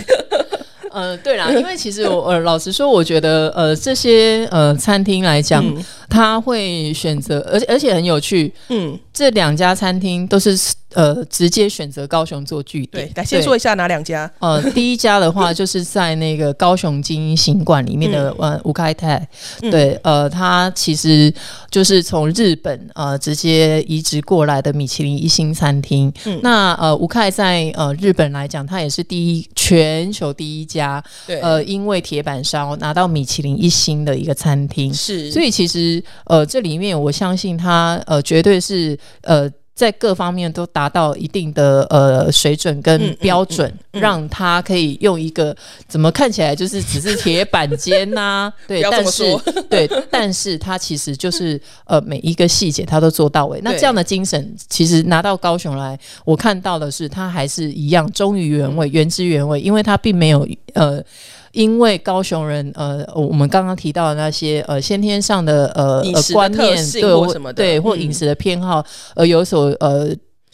[0.90, 5.82] 呃，对啦，因为其实我呃，老实说，我觉得呃，这些呃餐厅来讲，嗯。
[6.14, 10.56] 他会选择，而且而且很有趣，嗯，这两家餐厅都是
[10.94, 14.30] 呃直接选择高雄做据点对。，来先说一下哪两家？
[14.38, 19.28] 呃，第一家的话 就是在那个高雄精英行馆里面的、呃五开泰，
[19.62, 21.32] 嗯对，呃，它其实
[21.70, 26.12] 就是从日本呃直接移植过来的米其林一星餐厅。
[26.24, 34.92] 嗯那呃吴开在呃日本来讲，它也是第一全球第一家对，呃因为铁板烧拿到米其林一星的一个餐厅。
[34.94, 39.50] 是，所以其实呃，这里面我相信它呃绝对是呃。
[39.74, 45.54] 在各方面都达到一定的呃水准嗯跟嗯标准，嗯嗯让他可以用一个
[45.88, 49.24] 怎么看起来就是只是铁板煎呐、 对，但是
[49.68, 53.60] 对，但是他其实就是呃每一个细节他都做到位。
[53.62, 61.02] 那这样的精神，其实拿到高雄来，我看到的是他还是一样忠于原嗯味、原汁原味，因为他并没有呃。
[61.54, 67.62] 因为高雄人，呃，我们刚刚提到的那些呃先天上的呃饮食的呃观念，特性对或或什么的。
[67.62, 68.00] 对或嗯。
[68.00, 70.08] 饮食的偏好，呃有所呃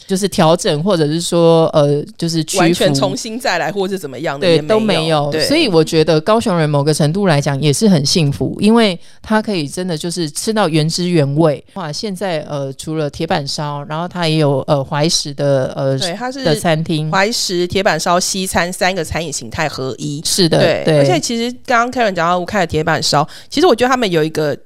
[0.07, 11.63] 就是调整，或者是说呃就是完全重新再来，或是怎么样的对也都没有，所以我觉得高雄人某个程度来讲也是很幸福，因为他可以真的就是吃到原汁原味。
[11.73, 20.21] 哇，现在呃除了铁板烧，然后他也有呃怀石的呃对，它是的餐厅，怀石、铁板烧、西餐三个餐饮形态合一。
[20.25, 24.57] 是的，对，对，而且其实刚刚 Karen 讲到吴开的铁板烧，其实我觉得他们有一个。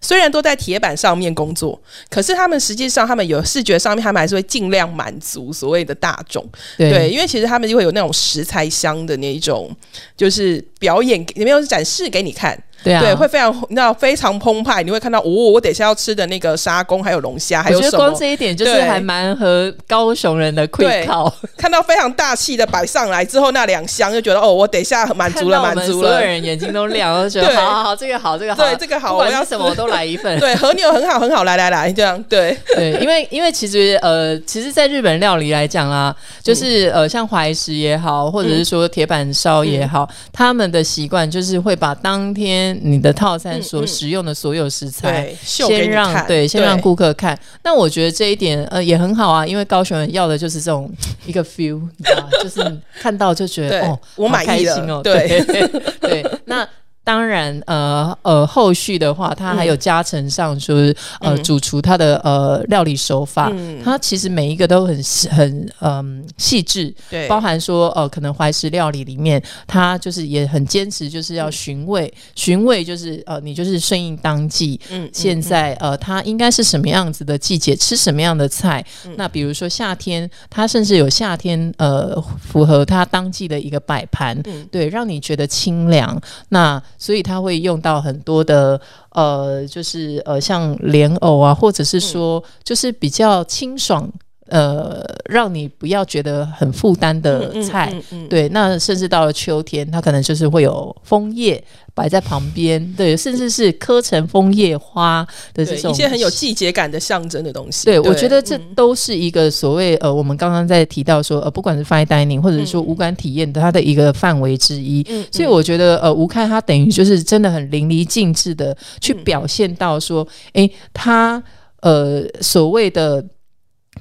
[0.00, 6.44] 虽然都在铁板上面工作，可是他们实际上他们有视觉上面，他们还是会尽量满足所谓的大众。
[6.76, 9.74] 对，对因为其实他们就会有那种食材香的那一种，
[10.16, 12.58] 就是表演，里面有展示给你看。
[12.84, 18.14] 对啊，对，会非常你知道非常澎湃，你会看到哦，我等一下要吃的那个沙公，还有龙虾，还有什么我觉得光？
[18.20, 26.10] 这一点就是对还蛮合高雄人的胃口，看到非常大气的摆上来之后，那两箱就觉得哦，我等一下满足了，满足了。
[26.10, 26.24] 所有。
[26.24, 27.56] 人眼睛都亮，都觉得对。
[27.56, 30.38] 好好好，这个好，这个好，对这个好我要什么我都来一份。
[30.40, 37.04] 对，和牛很好，很好，来来来，这样对，对，因为因为其实呃，其实，在日本料理来讲啊，就是、嗯。
[37.04, 45.32] 呃，像怀石也好，或者是说铁板烧也好，他们的习惯就是会把当天你的套餐所使用的所有食材。
[45.42, 47.38] 先让，对，先让顾客看。
[47.62, 50.90] 那我觉得这一点呃也很好啊，因为高雄人要的就是这种
[51.26, 52.28] 一个 feel，你知道吗？
[52.42, 55.00] 就是看到就觉得哦，我好满意了开心哦。
[55.02, 55.68] 对对
[56.00, 56.68] 对，那。
[57.04, 61.44] 当然，呃呃，后续的话，它还有加成上，就是、呃，嗯。
[61.44, 63.78] 主厨他的呃料理手法，嗯。
[63.84, 75.06] 它其实每一个都很细很嗯细致，对，包含说呃，可能怀石料理里面，它就是也很坚持，就是要寻味，寻味就是呃，你就是顺应当季，嗯。
[75.12, 78.82] 现在呃，它应该是什么样子的季节，吃什么样的菜？
[79.04, 79.12] 嗯。
[79.18, 84.66] 那比如说夏天，它甚至有夏天呃符合它当季的一个摆盘，嗯。
[84.72, 86.18] 对，让你觉得清凉。
[86.48, 94.10] 那所以它会用到很多的呃，就是呃，像莲藕啊，或者是说就是比较清爽。
[94.48, 97.92] 呃，让你不要觉得很负担的菜，
[98.28, 98.48] 对。
[98.50, 101.62] 那甚至到了秋天，它可能就是会有枫叶
[101.94, 107.86] 摆在旁边，对，甚至是刻成枫叶花的这种一些很有季节感的象征的东西。
[107.86, 115.02] 对，我觉得这都是一个所谓呃，我们刚刚在提到说呃，不管是 fine dining 或者是说无感体验的它的一个范围之一。
[115.32, 121.42] 所以我觉得呃，吴开它等于就是真的很淋漓尽致的去表现到说，哎，它
[121.80, 123.24] 呃所谓的。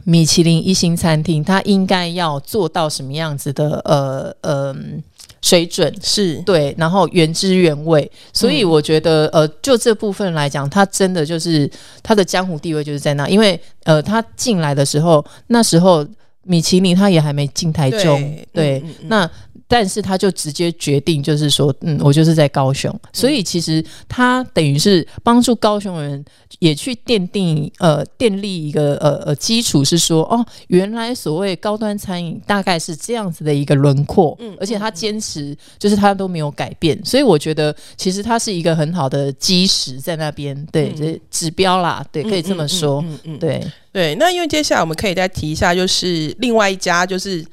[0.03, 4.75] 米其林一星餐厅，它应该要做到什么样子的呃呃
[5.41, 5.93] 水准？
[6.01, 8.09] 是对，然后原汁原味。
[8.31, 11.69] 所以我觉得呃，就这部分来讲，它真的就是
[12.01, 13.27] 它的江湖地位就是在那。
[13.27, 16.05] 因为呃，它进来的时候，那时候
[16.43, 19.29] 米其林它也还没进台中，对，那。
[19.73, 26.23] 但是他就直接决定，就是说，嗯，我就是在高雄，所以其实他等于是帮助高雄人
[26.59, 43.59] 也去奠定呃奠立一个呃呃基础，是说哦，原来所谓高端餐饮大概是这样子的一个轮廓，嗯，而且他坚持就是他都没有改变，所以我觉得其实它是一个很好的基石在那边，对，这指标啦，对，可以这么说，嗯嗯，对。
[43.91, 44.13] 对。
[44.19, 47.43] 那因为接下来我们可以再提一下，就是另外一家就是。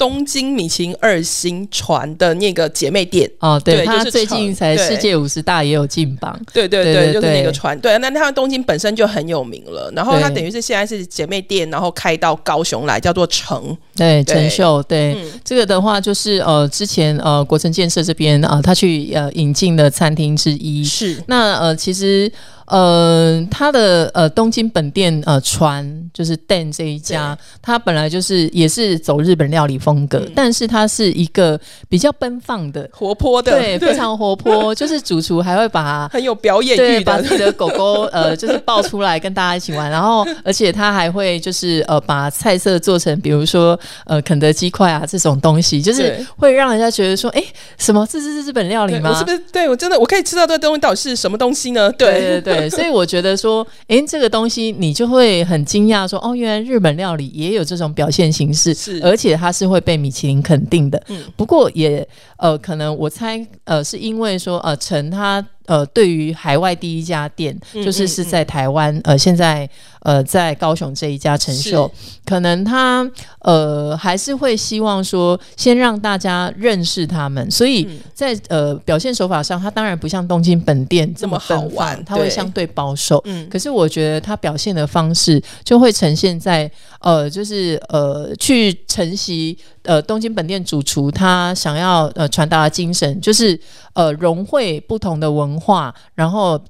[0.00, 3.30] 东京米其林二星船的那个姐妹店。
[3.38, 22.32] 哦，对，它最近才世界五十大也有进榜，对对对，就是那个船，对，那它东京本身就很有名了，然后它等于是现在是姐妹店，然后开到高雄来，叫做成，对，陈秀，对，这个的话就是呃，之前呃，国城建设这边啊，他去呃引进的餐厅之一，是，那呃，其实。
[22.70, 34.72] 呃，他的呃东京本店呃船就是 Dan 这一家，他本来就是也是走日本料理风格，但是他是一个比较奔放的、活泼的，对，非常活泼。
[34.78, 43.76] 就是主厨还会把很有表演欲，把自己的狗狗呃就是抱出来跟大家一起玩，然后而且他还会就是呃把菜色做成比如说
[44.06, 47.42] 呃肯德基块啊这种东西，就是会让人家觉得说，哎，
[47.78, 49.10] 什么这是日本料理吗？
[49.10, 51.90] 我是不是对我真的我可以吃到这个东西到底是什么东西呢？
[51.92, 52.70] 对对对。
[52.70, 61.02] 所以我觉得说，哎，这个东西你就会很惊讶，说，哦，原来日本料理也有这种表现形式，是，而且它是会被米其林肯定的。
[61.08, 65.44] 嗯，不过也，呃，可能我猜，呃，是因为说，呃，陈他。
[65.70, 71.88] 呃，对于海外第一家店，就是是在台湾，呃，现在呃在高雄这一家陈秀，
[72.26, 73.08] 可能他
[73.42, 83.22] 呃还是会希望说，先让大家认识他们，所以在呃表现手法上，他当然不像东京本店这么好玩，他会相对保守。
[83.26, 86.68] 嗯，可是我觉得他表现的方式就会呈现在
[87.00, 89.58] 呃，就是呃去承袭。
[89.82, 93.58] 呃，东京本店主厨他想要呃传达的精神，就是
[93.94, 96.60] 呃融汇不同的文化，然后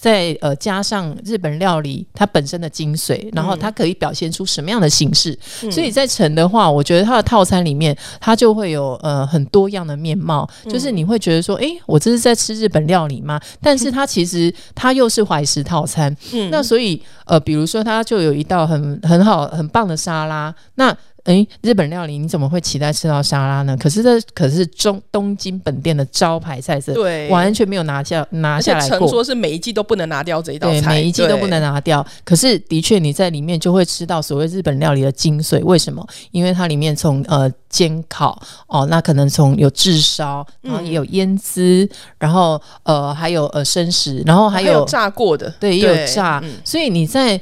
[0.00, 5.36] 再呃加上日本料理它本身的精髓，然后它可以表现出什么样的形式。
[5.72, 13.40] 所以在城的话，我觉得它的套餐里面，它就会有呃很多样的面貌，就是你会觉得说，哎，我这是在吃日本料理吗？
[13.60, 16.16] 但是它其实它又是怀石套餐。
[16.32, 20.96] 嗯，那所以呃，比如说它就有一道很很好很棒的沙拉，那。
[21.28, 23.76] 哎，日本料理你怎么会期待吃到沙拉呢？
[23.76, 29.06] 可是这可是中东京本店的招牌菜色，对，完全没有拿下拿下来过。
[29.06, 32.04] 说是每一季都不能拿掉这一道菜，每一季都不能拿掉。
[32.24, 35.62] 可是的确你在里面就会吃到所谓日本料理的精髓。
[35.62, 36.02] 为什么？
[36.30, 41.86] 因为它里面从呃煎烤哦，那可能从有炙烧，然后也有腌滋，
[42.18, 46.42] 然后呃还有呃生食，然后还有炸过的，对，也有炸。
[46.64, 47.38] 所以你在。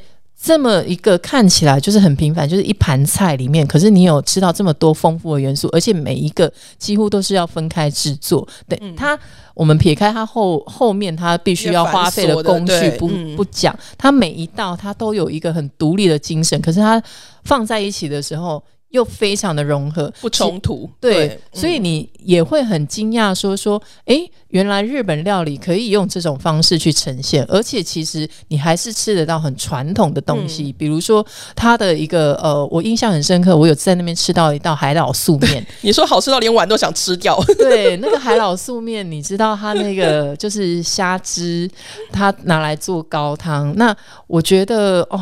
[0.46, 8.46] 这么一个看起来就是很平凡，就是一盘菜里面，可是你有吃到这么多丰富的元素，而且每一个几乎都是要分开制作。
[8.68, 9.18] 对它，
[9.54, 17.02] 我们撇开它后后面它必须要花费的工序不不讲，它每一道它都有一个很独立的精神，可是它
[17.42, 18.62] 放在一起的时候。
[18.96, 24.16] 又非常的融合，不冲突，对，所以你也会很惊讶，说说，哎，
[24.48, 31.24] 原来日本料理可以用这种方式去呈现，而且其实你还是吃得到很传统的东西，比如说
[31.54, 41.70] 它的一个呃，我印象很深刻，我有在那边吃到一道海老素面， 你说好吃到连碗都想吃掉， 对，那个海老素面，你知道它那个就是虾汁，
[42.10, 43.94] 它拿来做高汤，那
[44.26, 45.20] 我觉得哦。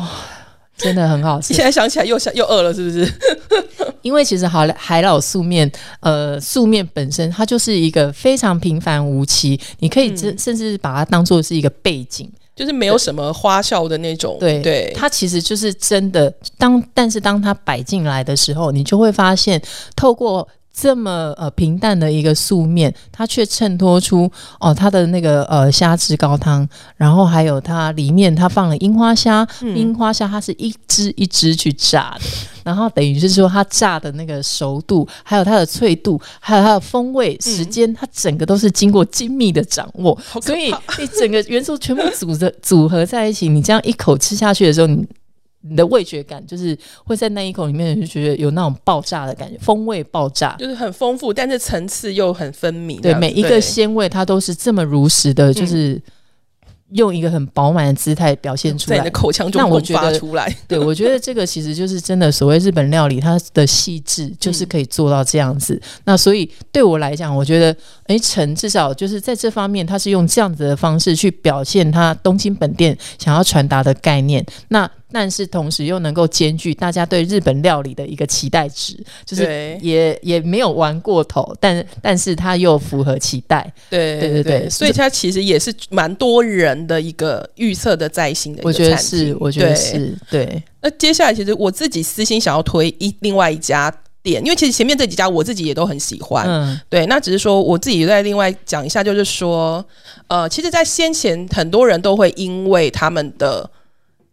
[0.77, 3.11] 真的很好吃，现在想起来又想又饿了，是不是？
[4.01, 5.69] 因为其实海海老素面，
[6.01, 14.37] 呃，素面本身它就是一个非常平凡无奇，你可以甚甚至把它当做是一个背景，就是没有什么花哨的那种。
[14.39, 16.31] 对对，它其实就是真的。
[16.57, 19.61] 当但是当它摆进来的时候，你就会发现
[19.95, 20.47] 透过。
[20.75, 26.67] 这么呃平淡的一个素面，它却衬托出哦它的那个呃虾汁高汤，
[26.97, 32.25] 然后还有它里面它放了樱花虾，樱花虾它是一只一只去炸的，
[32.65, 45.07] 然后等于是说它炸的那个熟度，还有它的脆度，还有它的风味时间，它整个都是经过精密的掌握，所以你整个元素全部组着组合在一起，你这样一口吃下去的时候，你。
[45.67, 53.01] 你的味觉感就是会在那一口里面就觉得有那种爆炸的感觉，风味爆炸，就是很丰富，但是层次又很分明。
[53.01, 55.99] 对，每一个鲜味它都是这么如实的，就是
[56.91, 60.55] 用一个很饱满的姿态表现出来，在你的口腔中迸发出来。
[60.67, 65.81] 对，我觉得这个其实就是真的所谓日本料理，它的细致就是可以做到这样子。
[66.03, 74.45] 那所以对我来讲，我觉得哎，陈至少就是在这方面，他是用这样子的方式去表现他东京本店想要传达的概念。
[74.67, 83.71] 那但是同时又能够兼具大家对日本料理的一个期待值，就是也也没有玩过头，但但是它又符合期待。
[83.89, 88.61] 对对对对，所以它其实也是蛮多人的一个预测的在心的。
[88.65, 90.61] 我觉得是，我觉得是对。
[90.81, 96.45] 那接下来其实我自己私心想要推一另外一家店，因为其实前面这几家我自己也都很喜欢。
[96.47, 99.85] 嗯，对，那只是说我自己再另外讲一下，就是说，
[100.27, 103.69] 呃，其实，在先前很多人都会因为他们的。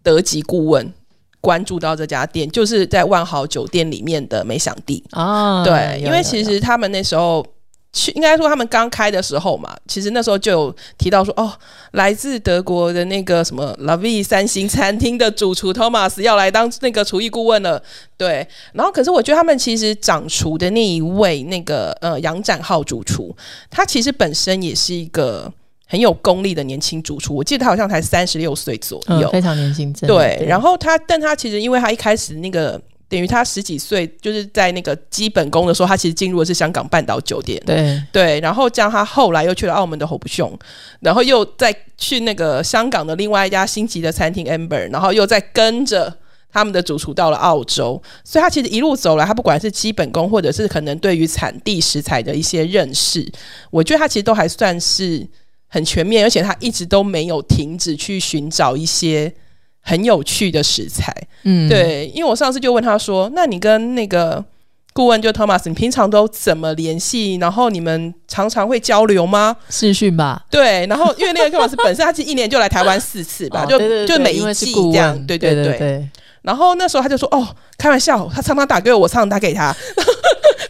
[0.03, 0.93] 德籍顾问
[1.41, 5.65] 关注到这家店，就是在万豪酒店里面的美享地啊。
[5.65, 7.45] 对，因为其实他们那时候
[7.93, 11.53] 去，应该说他们刚开的时候嘛，其实那时候就有提到说，哦，
[11.93, 17.83] 来自德国的那个什么 l o v e 三星餐厅的主厨 Thomas 要来当那个厨艺顾问了。
[18.17, 23.35] 对，然后可是我觉得他们其实掌厨的那一位那个呃杨展浩主厨，
[23.69, 25.53] 他其实本身也是一个。
[25.93, 29.93] 很有功力的年轻主厨，我记得他好像才三十六岁左右，非常年轻。
[30.07, 32.81] 对，然后他，但他其实因为他一开始那个
[33.11, 37.63] 等于他十几岁，就是在那个基本功的时候，他其实进入的是香港半岛酒店。
[37.67, 40.59] 对对，然后样他后来又去了澳门的侯不雄，
[41.01, 46.17] 然后又再去那个香港的另外一家星级的餐厅 Amber，然后又再跟着
[46.51, 53.31] 他们的主厨到了澳洲，所以他其实一路走来，他不管是基本功，或者是可能对于产地食材的一些认识，
[53.71, 55.29] 我觉得他其实都还算是。
[55.75, 59.33] 很全面，而且他一直都没有停止去寻找一些
[59.81, 61.11] 很有趣的食材。
[61.45, 64.45] 嗯，对，因为我上次就问他说：“那你跟那个
[64.93, 67.37] 顾问就 Thomas，你平常都怎么联系？
[67.37, 70.45] 然后你们常常会交流吗？”视讯吧。
[70.51, 75.27] 对，然后因为那个 Thomas 本身他其实一年就来台湾四次吧，就就每一季这样。
[75.27, 76.07] 对对对。
[76.43, 79.75] 然后那时候他就说：“哦，开玩笑，他常常打给我，我常常打给他。”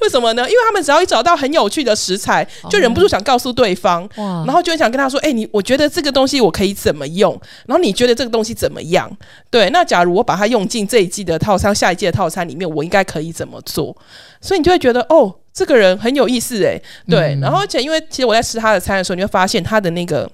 [0.02, 0.42] 为什么呢？
[0.42, 7.32] 因为他们只要一找到很有趣的食材，就忍不住想告诉对方，然后就很想跟他说：“哎，你我觉得这个东西我可以怎么用？
[7.66, 9.10] 然后你觉得这个东西怎么样？
[9.48, 13.96] 对，那假如我把它用进这一季的套餐、下一季的套餐里面，我应该可以怎么做？
[14.40, 16.80] 所以你就会觉得哦，这个人很有意思哎。
[17.08, 20.28] 对，然后而且因为其实我在吃他的餐的时候，你会发现他的那个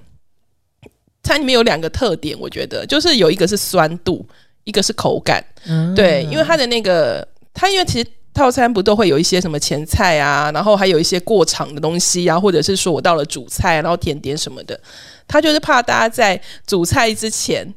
[1.22, 4.26] 餐里面有两个特点，我觉得就是有一个是酸度，
[4.64, 5.44] 一个是口感。
[5.66, 8.06] 嗯对，因为他的那个他因为其实。
[8.34, 14.78] 套餐不都会有一些什么前菜啊，然后还有一些过场的东西啊，或者是说我到了主菜，然后甜点什么的，
[15.26, 17.74] 他就是怕大家在主菜之前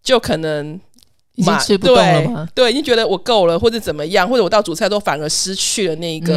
[0.00, 0.78] 就可能
[1.34, 2.48] 已经吃不动了吗？
[2.54, 6.32] 对，已经觉得我够了，或者怎么样，或者我到主菜都反而失去了那一个，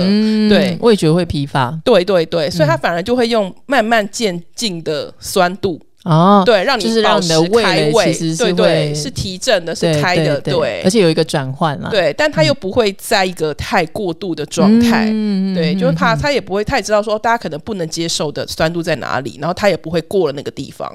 [0.50, 1.80] 对，味觉会疲乏。
[1.86, 5.80] 对对对，所以他反而就会用慢慢渐进的酸度。
[6.04, 15.06] 哦，对，让你就是让你的味味，其实是对对，是提振的，是开的，对，而且有一个转换啦，对，但他又不会在一个太过度的状态，
[15.54, 20.92] 对，就是怕他也不会太知道说大家可能不能接受的酸度在哪里，然后他也不会过了那个地方，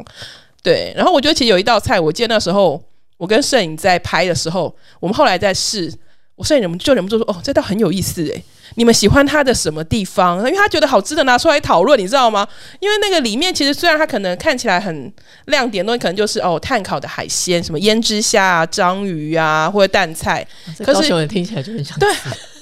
[0.60, 2.82] 对，然后我觉得其实有一道菜，我记得那时候
[3.16, 5.92] 我跟摄影在拍的时候，我们后来在试，
[6.36, 8.42] 我摄影人就忍不住说，哦，这道很有意思，哎。
[8.74, 10.38] 你们喜欢它的什么地方？
[10.38, 12.46] 因为他觉得好吃的拿出来讨论，你知道吗？
[12.80, 15.10] 因为那个里面其实虽然它可能看起来很
[15.46, 20.46] 亮点，东西可能就是哦碳烤的海鲜，什么胭脂虾、啊、章鱼啊，或者蛋菜。
[20.84, 21.96] 可是听起来就很像。
[21.98, 22.12] 对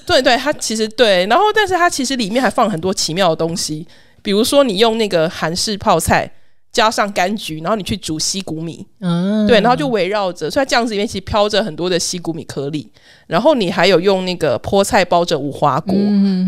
[0.06, 3.84] 对对，它其实对，然后但是它其实里面还放很多奇妙的东西，
[4.22, 6.30] 比如说你用那个韩式泡菜。
[6.74, 12.90] 加上柑橘，然后你去煮西谷米，嗯，对，然后就围绕着，所以酱汁里面其实飘着很多的西谷米颗粒，
[13.26, 15.94] 然后你还有用那个菠菜包着五花果，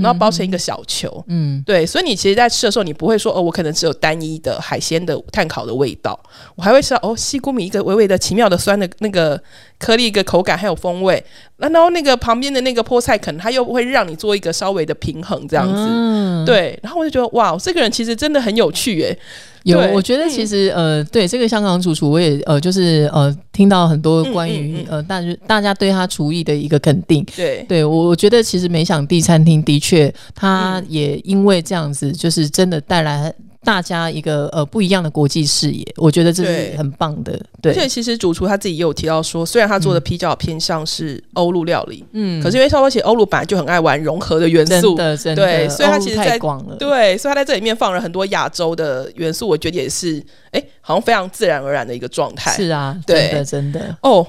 [0.03, 6.19] 然后包成一个小球，嗯，对，所以你其实，在吃的时候，你不会说哦，我可能只有单一的海鲜的碳烤的味道，
[6.55, 9.41] 我还会吃到哦，西谷米一个微微的奇妙的酸的那个
[9.79, 11.23] 颗粒一个口感还有风味，
[11.57, 19.19] 然后那个旁边的那个菠菜可能它又会让你做一个稍微的平衡这样子，嗯对，然后我就觉得哇，这个人其实真的很有趣耶，
[19.65, 24.87] 有，对我觉得其实呃，对这个香港主厨，我也呃，就是呃，听到很多关于、嗯嗯。
[24.91, 27.25] 呃，大家大家对他厨艺的一个肯定。
[27.35, 30.87] 对，对我，我觉得其实美想地餐厅的确，它嗯。
[30.91, 33.33] 也因为这样子，就是真的带来
[33.67, 37.33] 大家一个呃不一样的国际视野，我觉得这对是很棒的。
[37.65, 46.77] 而且对，其实主厨他自己也有提到说，虽然他做的比较偏向是欧陆料理，嗯可是因为稍微其实欧陆本来就很爱玩融合的元真素，的真的，对所以他其实在太广了。
[46.77, 52.53] 对，所以他在这里面放了很多亚洲的元素，我觉得也是，哎，好像非常自然而然的一个状态。
[52.53, 53.97] 是啊，对真的真的。
[54.03, 54.25] 哦，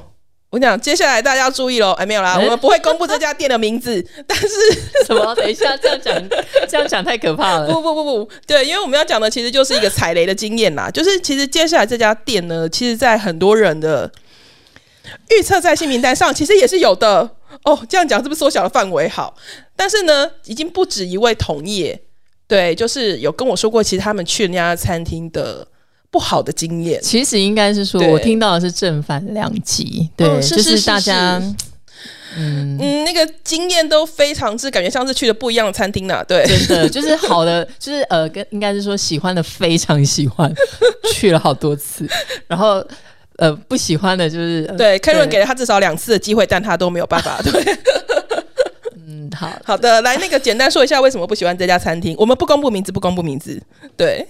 [0.80, 4.48] 接下来大家要注意喽，哎，没有啦，哎我们不会公布这家店的名字， 但是
[5.06, 5.34] 什么？
[5.36, 6.30] 等一下，这样讲，
[6.68, 7.68] 这样讲太可怕了。
[7.68, 14.12] 不不不不，对，因为我们要讲的其实就是一个踩雷的经验啦，就是其实接下来这家店呢，其实在很多人的
[15.30, 17.30] 预测在新名单上，其实也是有的。
[17.64, 19.08] 哦，这样讲是不是缩小了范围？
[19.08, 19.34] 好，
[19.76, 22.00] 但是呢，已经不止一位同业，
[22.46, 25.66] 对，就是有跟我说过，其实他们去那家餐厅的
[26.18, 27.00] 不好的经验。
[27.00, 31.40] 其实应该是说，我听到的是正反两极，对，嗯是就是是大家，
[32.36, 40.52] 嗯，嗯，那个经验都非常之感觉像是去了不一样的餐厅呢、对，真的 就是好的，就是呃，跟应该是说喜欢的非常喜欢，
[41.14, 42.10] 去了好多次，
[42.48, 42.84] 然后
[43.36, 47.40] 呃不喜欢的就是、呃对 e n 给了他至少两次的机会，但他都没有办法。
[47.44, 47.78] 对，
[49.08, 52.16] 嗯好，好的，来那个简单说一下为什么不喜欢这家餐厅。
[52.18, 53.62] 我们不公布名字，不公布名字。
[53.96, 54.28] 对，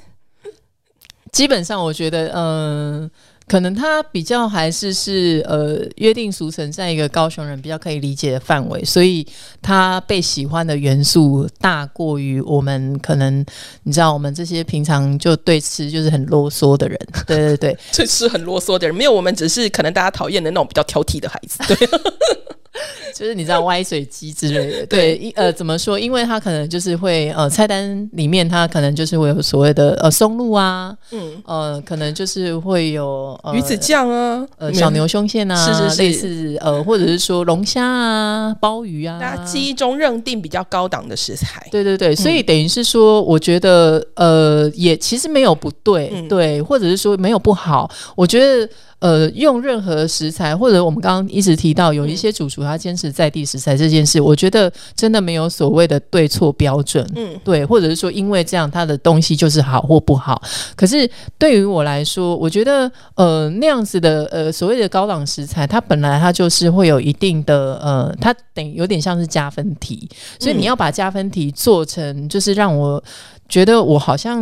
[1.38, 3.10] 基本上我觉得嗯。
[3.50, 9.26] 可能他比较还是是呃约定俗成，在一个高雄人比较可以理解的范围，所以
[9.62, 13.40] 他被喜欢的元素大过于我们可能
[13.84, 21.64] 你知道我们这些平常就对吃就是很啰嗦的人，对 对对，这是很啰嗦的人，没有我们只是可能大家讨厌的那种比较挑剔的孩子。
[21.74, 21.90] 对，
[23.16, 26.00] 就是你知道歪水鸡之类的，对，一呃怎么说？
[26.00, 36.02] 因为它可能就是会呃菜单里面它可能就是会有所谓的呃松露啊，嗯，呃可能就是会有呃鱼子酱啊，呃小牛胸腺啊，是是是。
[36.02, 41.66] 类似呃或者是说龙虾啊、鲍鱼啊，大家记忆中认定比较高档的食材。
[41.72, 46.28] 对对对，所以等于是说，我觉得呃，也其实没有不对，嗯。
[46.28, 47.90] 对，或者是说没有不好。
[48.16, 48.70] 我觉得
[49.00, 57.08] 呃，用任何食材，或者我们刚刚一直提到有一些主厨他坚持在地食材这件事，我觉得真的没有所谓的对错标准。
[57.16, 60.42] 嗯，对，或者是说，因为这样，他的东西就是好或不好。
[60.76, 73.04] 可是对于我来说，我觉得，呃，那样子的，呃，所谓的高档食材，它本来它就是会有一定的，呃，它等于有点像是加分题，所以你要把加分题做成，就是让我。
[73.50, 74.42] 觉得我好像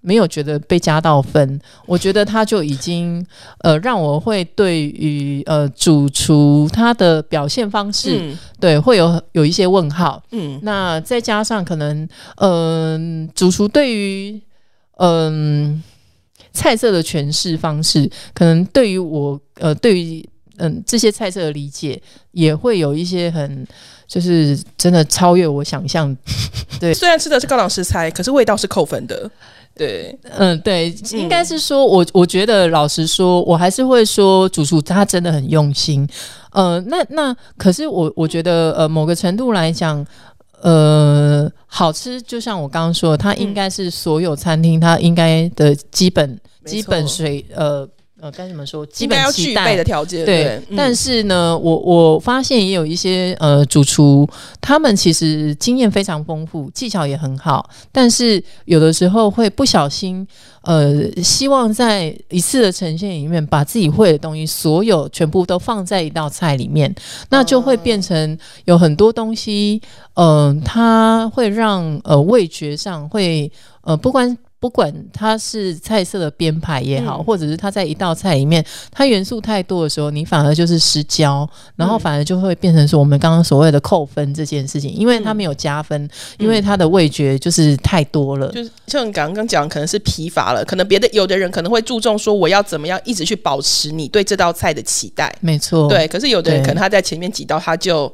[0.00, 3.24] 没有觉得被加到分，我觉得他就已经
[3.58, 8.38] 呃让我会对于呃主厨他的表现方式、嗯。
[8.60, 10.58] 对会有有一些问号，嗯。
[10.62, 14.40] 那再加上可能，嗯、主厨对于
[14.98, 15.82] 嗯、
[16.52, 20.24] 菜色的诠释方式，可能对于我呃对于
[20.58, 22.00] 嗯这些菜色的理解，
[22.32, 23.66] 也会有一些很
[24.06, 26.16] 就是真的超越我想象。
[26.80, 29.30] 对虽然吃的是高档食材，可是味道是扣分的。
[29.76, 36.08] 对，嗯，对，应该是说我我觉得老实说，我还是会说主厨他真的很用心。
[36.52, 40.06] 呃，那那可是我我觉得呃某个程度来讲。
[40.62, 47.86] 呃，好吃，就像我刚刚说的，它应该是所有餐厅它应该的基本、基本水呃
[48.24, 48.86] 呃该怎么说？
[48.86, 50.24] 基本要具备的条件。
[50.24, 54.26] 对，嗯但是呢，我我发现也有一些呃主厨，
[54.62, 60.26] 他们其实经验非常丰富，技巧也很好，但是有的时候会不小心，
[60.62, 66.94] 呃，希望在一次的呈现里面，把自己会的东西所有全部都放在一道菜里面，
[67.28, 69.82] 那就会变成有很多东西，
[70.14, 73.52] 嗯、它会让呃味觉上会
[73.82, 74.34] 呃不管。
[74.64, 77.24] 不管它是菜色的编排也好，嗯。
[77.24, 81.46] 或者是它在一道菜里面，它元素太多的时候，你反而就是失焦，
[81.76, 82.00] 然后嗯。
[82.00, 86.08] 反而就会变成说我们刚刚所谓的扣分这件事情，因为它没有加分，
[86.38, 88.50] 因为它的味觉就是太多了。
[88.52, 96.08] 就是像你刚刚讲，可能是疲乏了，可能别的有的人可能会注重说我要怎么样一直去保持你对这道菜的期待，没错，对。
[96.08, 98.10] 可是有的人可能他在前面几道他就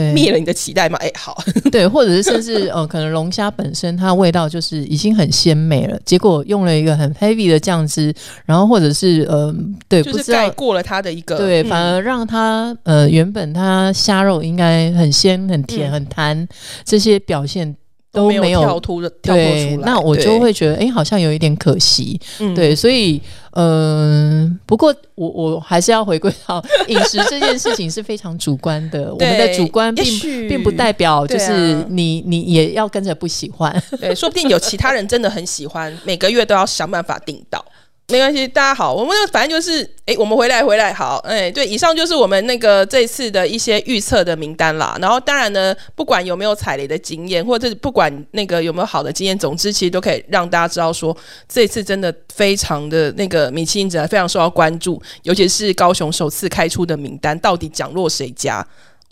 [0.14, 1.36] 灭了你的期待嘛，哎，好，
[1.70, 8.12] 对，或者是甚至呃，可能龙虾本身它的味道就是已经很鲜美了，结果用了一个很 heavy 的酱汁，
[8.44, 9.54] 然后或者是呃，
[9.88, 11.68] 对，就是不知道盖过了它的一个对，嗯。
[11.68, 15.92] 反而让它呃原本它虾肉应该很鲜、很甜、嗯。
[15.92, 16.48] 很弹，
[16.84, 17.74] 这些表现
[18.12, 19.86] 都没有跳脱的跳脱对出，来。
[19.86, 22.20] 那我就会觉得，哎、好像有一点可惜。
[22.40, 23.20] 嗯对，所以，
[23.52, 30.04] 嗯、不过我我还是要回归到饮食这件事情是非常主观的，我们的主观并
[30.46, 33.82] 并不代表就是你、你也要跟着不喜欢。
[33.98, 37.64] 对，说不定有其他人真的很喜欢， 每个月都要想办法订到。
[38.12, 44.94] 没关系，大家好，我们反正就是，哎，我们回来回来好，哎，对，以上就是我们那个这次的一些预测的名单啦。
[45.00, 51.16] 然后当然呢，不管有没有踩雷的经验，或者是不管那个有没有好的经验，总之其实都可以让大家知道说，
[51.48, 58.62] 这次真的非常的那个米其林者非常受到关注，尤其是高雄首次开出的名单，到底奖落谁家，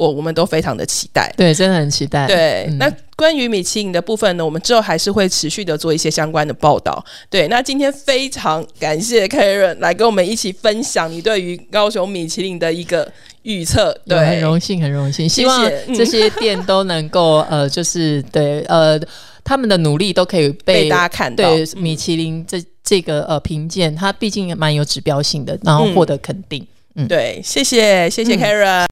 [0.01, 1.31] 我我们都非常的期待。
[1.37, 2.27] 对，真的很期待。
[2.27, 7.05] 对，嗯那关于米其林的部分呢，我们之后还是会持续的做一些相关的报道。
[7.29, 13.95] 对，那今天非常感谢 Karen 来跟我们一起分享你对于高雄米其林的一个预测。
[14.07, 18.99] 对很，荣幸，很荣幸，希望嗯这些店都能够呃，就是对呃，
[19.45, 21.45] 他们的努力都可以被被大家看到。
[21.45, 26.67] 对米其林这这个呃评鉴，它毕竟蛮有指标性的，然后嗯获得肯定。
[27.09, 28.89] 对，谢谢谢谢嗯 Karen。